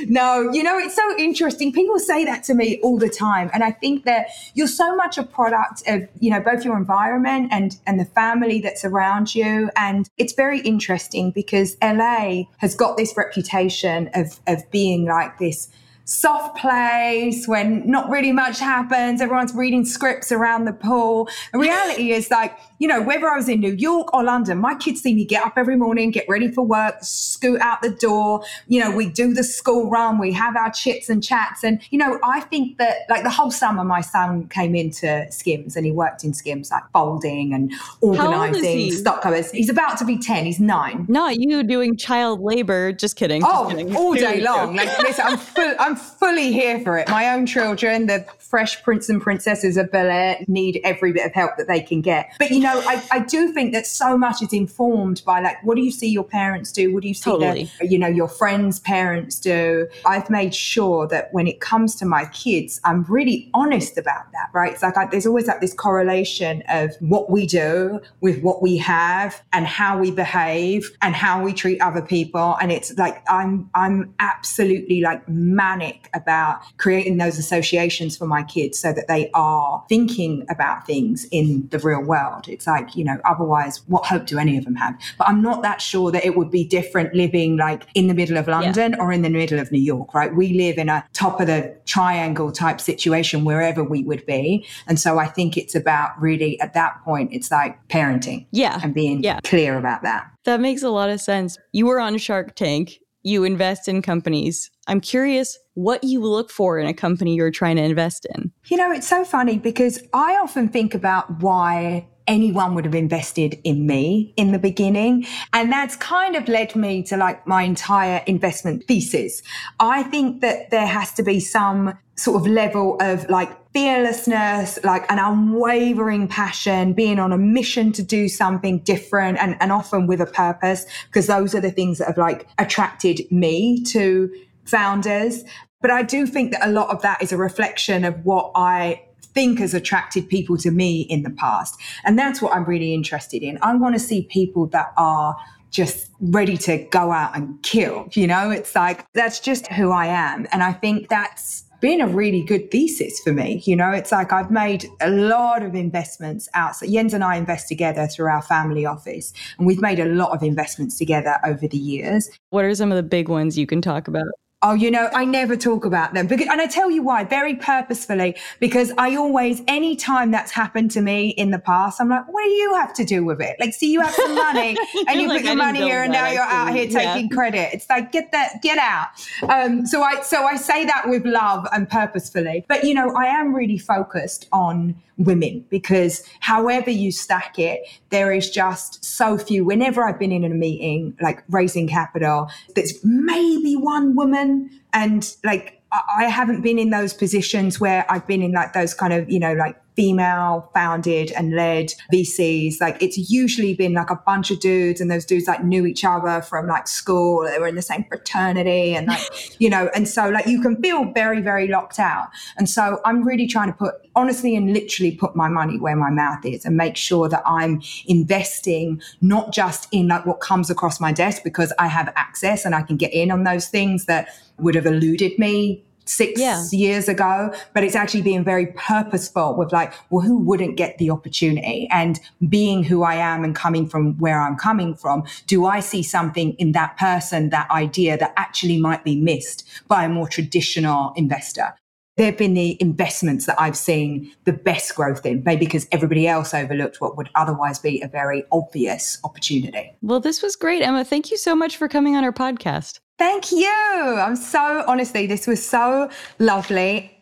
[0.08, 1.72] no, you know, it's so interesting.
[1.72, 3.52] People say that to me all the time.
[3.54, 7.50] And I think that you're so much a product of, you know, both your environment
[7.52, 9.70] and, and the family that's around you.
[9.76, 15.70] And it's very interesting because LA has got this reputation of, of being like this
[16.06, 19.22] soft place when not really much happens.
[19.22, 21.28] Everyone's reading scripts around the pool.
[21.52, 24.76] The reality is like, you know, whether I was in New York or London, my
[24.76, 28.44] kids see me get up every morning, get ready for work, scoot out the door.
[28.68, 31.64] You know, we do the school run, we have our chits and chats.
[31.64, 35.76] And, you know, I think that like the whole summer, my son came into Skims
[35.76, 39.52] and he worked in Skims, like folding and organizing stock covers.
[39.52, 41.06] He's about to be 10, he's nine.
[41.08, 42.92] Not you doing child labor.
[42.92, 43.42] Just kidding.
[43.42, 43.96] Just oh, kidding.
[43.96, 44.76] all day long.
[44.76, 47.10] Like, listen, I'm, full, I'm fully here for it.
[47.10, 51.34] My own children, the fresh prince and princesses of Bel Air, need every bit of
[51.34, 52.32] help that they can get.
[52.40, 55.76] But, you know, I, I do think that so much is informed by like, what
[55.76, 56.94] do you see your parents do?
[56.94, 57.72] What do you see, totally.
[57.80, 59.88] the, you know, your friends' parents do?
[60.06, 64.50] I've made sure that when it comes to my kids, I'm really honest about that,
[64.54, 64.74] right?
[64.74, 68.78] It's like I, there's always like this correlation of what we do with what we
[68.78, 72.58] have and how we behave and how we treat other people.
[72.62, 78.80] And it's like, I'm, I'm absolutely like manic about creating those associations for my kids
[78.80, 82.48] so that they are thinking about things in the real world.
[82.48, 85.00] It's like, you know, otherwise, what hope do any of them have?
[85.18, 88.38] But I'm not that sure that it would be different living like in the middle
[88.38, 88.98] of London yeah.
[89.00, 90.36] or in the middle of New York, right?
[90.36, 94.66] We live in a top of the triangle type situation wherever we would be.
[94.88, 98.48] And so I think it's about really at that point, it's like parenting.
[98.52, 98.80] Yeah.
[98.84, 99.40] And being yeah.
[99.44, 100.32] clear about that.
[100.46, 101.58] That makes a lot of sense.
[101.72, 104.70] You were on Shark Tank you invest in companies.
[104.88, 108.52] I'm curious what you look for in a company you're trying to invest in.
[108.68, 113.60] You know, it's so funny because I often think about why anyone would have invested
[113.64, 115.26] in me in the beginning.
[115.54, 119.42] And that's kind of led me to like my entire investment thesis.
[119.80, 125.06] I think that there has to be some sort of level of like fearlessness, like
[125.12, 130.22] an unwavering passion, being on a mission to do something different and, and often with
[130.22, 135.44] a purpose, because those are the things that have like attracted me to founders.
[135.82, 139.04] But I do think that a lot of that is a reflection of what I
[139.20, 141.76] think has attracted people to me in the past.
[142.06, 143.60] And that's what I'm really interested in.
[143.62, 145.36] I want to see people that are
[145.72, 148.08] just ready to go out and kill.
[148.14, 150.48] You know, it's like that's just who I am.
[150.54, 153.62] And I think that's been a really good thesis for me.
[153.66, 156.76] You know, it's like I've made a lot of investments out.
[156.76, 160.32] So Jens and I invest together through our family office, and we've made a lot
[160.32, 162.30] of investments together over the years.
[162.50, 164.28] What are some of the big ones you can talk about?
[164.62, 166.28] Oh, you know, I never talk about them.
[166.28, 170.92] Because, and I tell you why, very purposefully, because I always, any time that's happened
[170.92, 173.58] to me in the past, I'm like, what do you have to do with it?
[173.60, 174.76] Like, see, you have some money
[175.08, 177.36] and you like, put your money here and now you're out here taking yeah.
[177.36, 177.70] credit.
[177.74, 179.10] It's like, get that, get out.
[179.44, 182.66] Um, so I, so I say that with love and purposefully.
[182.68, 188.32] But, you know, I am really focused on women because however you stack it, there
[188.32, 189.64] is just so few.
[189.64, 195.82] Whenever I've been in a meeting, like raising capital, there's maybe one woman and like
[195.92, 199.40] I haven't been in those positions where I've been in like those kind of, you
[199.40, 202.82] know, like female founded and led VCs.
[202.82, 206.04] Like it's usually been like a bunch of dudes and those dudes like knew each
[206.04, 207.44] other from like school.
[207.46, 209.22] They were in the same fraternity and like,
[209.60, 212.28] you know, and so like you can feel very, very locked out.
[212.58, 216.10] And so I'm really trying to put honestly and literally put my money where my
[216.10, 221.00] mouth is and make sure that I'm investing not just in like what comes across
[221.00, 224.30] my desk because I have access and I can get in on those things that
[224.58, 226.64] would have eluded me six yeah.
[226.72, 231.10] years ago, but it's actually being very purposeful with like, well, who wouldn't get the
[231.10, 231.88] opportunity?
[231.92, 236.04] And being who I am and coming from where I'm coming from, do I see
[236.04, 241.14] something in that person, that idea that actually might be missed by a more traditional
[241.16, 241.74] investor?
[242.18, 246.54] They've been the investments that I've seen the best growth in, maybe because everybody else
[246.54, 249.94] overlooked what would otherwise be a very obvious opportunity.
[250.02, 251.04] Well, this was great, Emma.
[251.04, 253.00] Thank you so much for coming on our podcast.
[253.18, 253.70] Thank you.
[253.70, 257.18] I'm so, honestly, this was so lovely.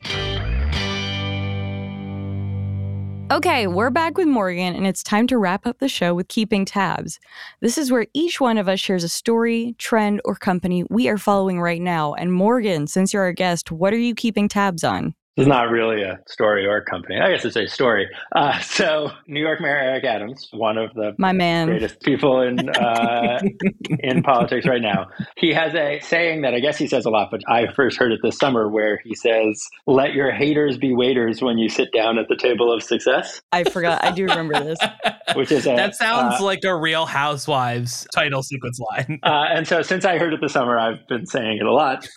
[3.31, 6.65] Okay, we're back with Morgan, and it's time to wrap up the show with Keeping
[6.65, 7.19] Tabs.
[7.61, 11.17] This is where each one of us shares a story, trend, or company we are
[11.17, 12.13] following right now.
[12.13, 15.15] And Morgan, since you're our guest, what are you keeping tabs on?
[15.35, 17.19] It's not really a story or a company.
[17.19, 18.07] I guess it's a story.
[18.35, 22.69] Uh, so, New York Mayor Eric Adams, one of the my man greatest people in
[22.77, 23.41] uh,
[23.99, 27.29] in politics right now, he has a saying that I guess he says a lot,
[27.31, 31.41] but I first heard it this summer, where he says, "Let your haters be waiters
[31.41, 34.03] when you sit down at the table of success." I forgot.
[34.03, 34.77] I do remember this.
[35.35, 39.19] Which is a, that sounds uh, like a Real Housewives title sequence line.
[39.23, 42.07] Uh, and so, since I heard it this summer, I've been saying it a lot.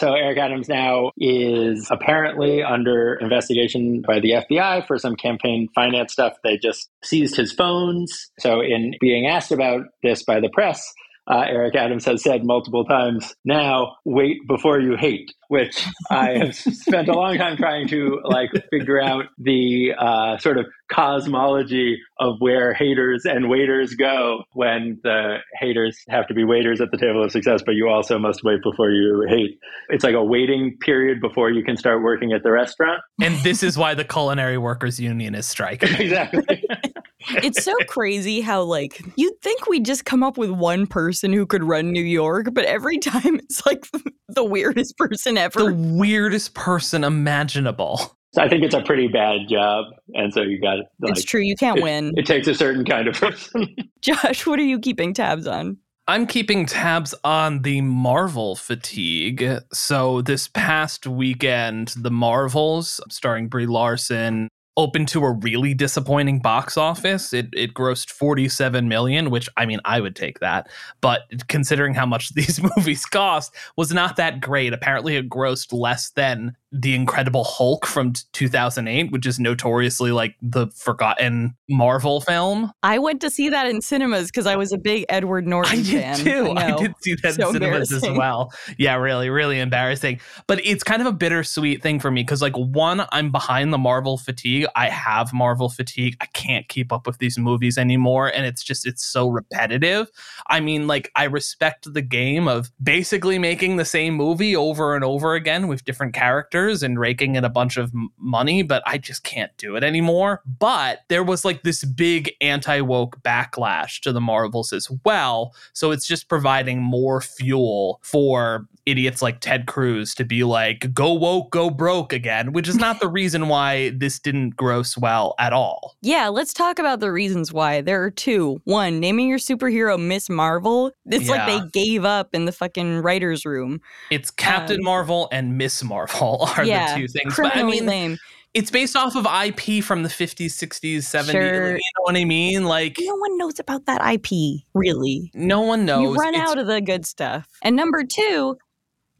[0.00, 6.14] So Eric Adams now is apparently under investigation by the FBI for some campaign finance
[6.14, 6.32] stuff.
[6.42, 8.30] They just seized his phones.
[8.38, 10.90] So in being asked about this by the press,
[11.30, 16.54] uh, Eric Adams has said multiple times now, wait before you hate, which I have
[16.54, 22.36] spent a long time trying to like figure out the uh, sort of cosmology of
[22.40, 27.22] where haters and waiters go when the haters have to be waiters at the table
[27.22, 29.58] of success, but you also must wait before you hate.
[29.88, 33.02] It's like a waiting period before you can start working at the restaurant.
[33.22, 35.94] And this is why the Culinary Workers Union is striking.
[35.98, 36.64] exactly.
[37.28, 41.46] it's so crazy how like you'd think we'd just come up with one person who
[41.46, 43.86] could run New York, but every time it's like
[44.28, 45.64] the weirdest person ever.
[45.64, 48.16] The weirdest person imaginable.
[48.38, 50.86] I think it's a pretty bad job, and so you got it.
[51.00, 51.40] Like, it's true.
[51.40, 52.12] You can't it, win.
[52.16, 53.74] It takes a certain kind of person.
[54.02, 55.78] Josh, what are you keeping tabs on?
[56.06, 59.60] I'm keeping tabs on the Marvel fatigue.
[59.72, 66.76] So this past weekend, the Marvels, starring Brie Larson, open to a really disappointing box
[66.76, 67.32] office.
[67.32, 70.68] It it grossed 47 million, which I mean I would take that,
[71.00, 74.72] but considering how much these movies cost was not that great.
[74.72, 80.68] Apparently it grossed less than the Incredible Hulk from 2008, which is notoriously like the
[80.68, 82.72] forgotten Marvel film.
[82.84, 85.82] I went to see that in cinemas because I was a big Edward Norton I
[85.82, 86.16] did fan.
[86.18, 86.50] too.
[86.50, 88.52] I, I, did see that so in cinemas as well.
[88.78, 90.20] Yeah, really, really embarrassing.
[90.46, 93.78] But it's kind of a bittersweet thing for me because, like, one, I'm behind the
[93.78, 94.66] Marvel fatigue.
[94.76, 96.16] I have Marvel fatigue.
[96.20, 100.08] I can't keep up with these movies anymore, and it's just it's so repetitive.
[100.48, 105.02] I mean, like, I respect the game of basically making the same movie over and
[105.02, 109.24] over again with different characters and raking in a bunch of money, but I just
[109.24, 110.42] can't do it anymore.
[110.58, 115.54] But there was like this big anti woke backlash to the Marvels as well.
[115.72, 121.12] So it's just providing more fuel for idiots like Ted Cruz to be like, go
[121.12, 125.52] woke, go broke again, which is not the reason why this didn't gross well at
[125.52, 125.96] all.
[126.02, 127.80] Yeah, let's talk about the reasons why.
[127.80, 128.60] There are two.
[128.64, 130.92] One, naming your superhero Miss Marvel.
[131.06, 131.46] It's yeah.
[131.46, 133.80] like they gave up in the fucking writer's room.
[134.10, 137.36] It's Captain um, Marvel and Miss Marvel are yeah, the two things.
[137.36, 138.18] But I mean, lame.
[138.52, 141.30] It's based off of IP from the 50s, 60s, 70s.
[141.30, 141.68] Sure.
[141.68, 142.64] You know what I mean?
[142.64, 145.30] Like no one knows about that IP, really.
[145.34, 146.02] No one knows.
[146.02, 147.46] You run it's, out of the good stuff.
[147.62, 148.58] And number two,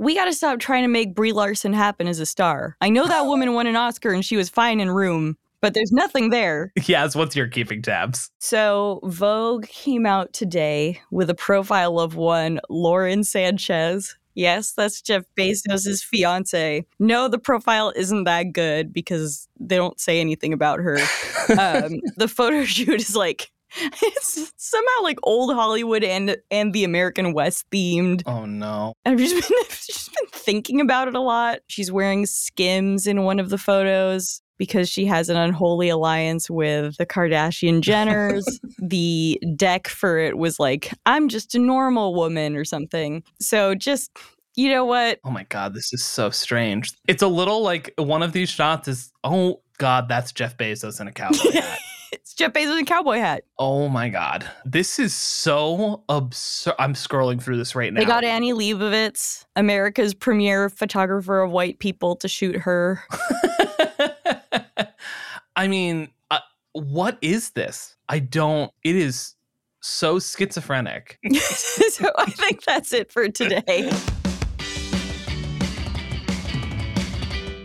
[0.01, 2.75] we got to stop trying to make Brie Larson happen as a star.
[2.81, 5.93] I know that woman won an Oscar and she was fine in Room, but there's
[5.93, 6.73] nothing there.
[6.87, 8.31] Yes, what's your keeping tabs?
[8.39, 14.17] So, Vogue came out today with a profile of one Lauren Sanchez.
[14.35, 16.87] Yes, that's Jeff Bezos' fiance.
[16.99, 20.97] No, the profile isn't that good because they don't say anything about her.
[21.59, 23.51] um, the photo shoot is like
[24.03, 28.23] it's somehow like old Hollywood and and the American West themed.
[28.27, 28.95] Oh no.
[29.05, 31.61] I've just been I've just been thinking about it a lot.
[31.69, 36.97] She's wearing skims in one of the photos because she has an unholy alliance with
[36.99, 38.45] the Kardashian Jenners.
[38.79, 43.23] the deck for it was like, I'm just a normal woman or something.
[43.41, 44.11] So just
[44.57, 45.21] you know what?
[45.25, 46.93] Oh my god, this is so strange.
[47.07, 51.07] It's a little like one of these shots is oh god, that's Jeff Bezos in
[51.07, 51.79] a cowboy hat.
[52.13, 53.45] It's Jeff Bezos in a cowboy hat.
[53.59, 56.75] Oh my god, this is so absurd.
[56.79, 58.01] I'm scrolling through this right now.
[58.01, 63.03] They got Annie Leibovitz, America's premier photographer of white people, to shoot her.
[65.57, 66.39] I mean, uh,
[66.73, 67.97] what is this?
[68.09, 68.73] I don't.
[68.83, 69.35] It is
[69.81, 71.19] so schizophrenic.
[71.35, 73.91] so I think that's it for today.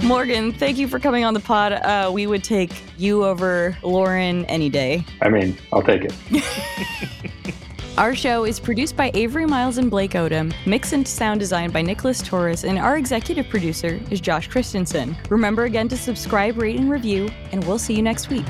[0.06, 1.74] Morgan, thank you for coming on the pod.
[1.74, 5.03] Uh, we would take you over Lauren any day.
[5.22, 6.14] I mean, I'll take it.
[7.97, 11.82] Our show is produced by Avery Miles and Blake Odom, mix and sound design by
[11.82, 15.18] Nicholas Torres, and our executive producer is Josh Christensen.
[15.30, 18.45] Remember again to subscribe, rate, and review, and we'll see you next week.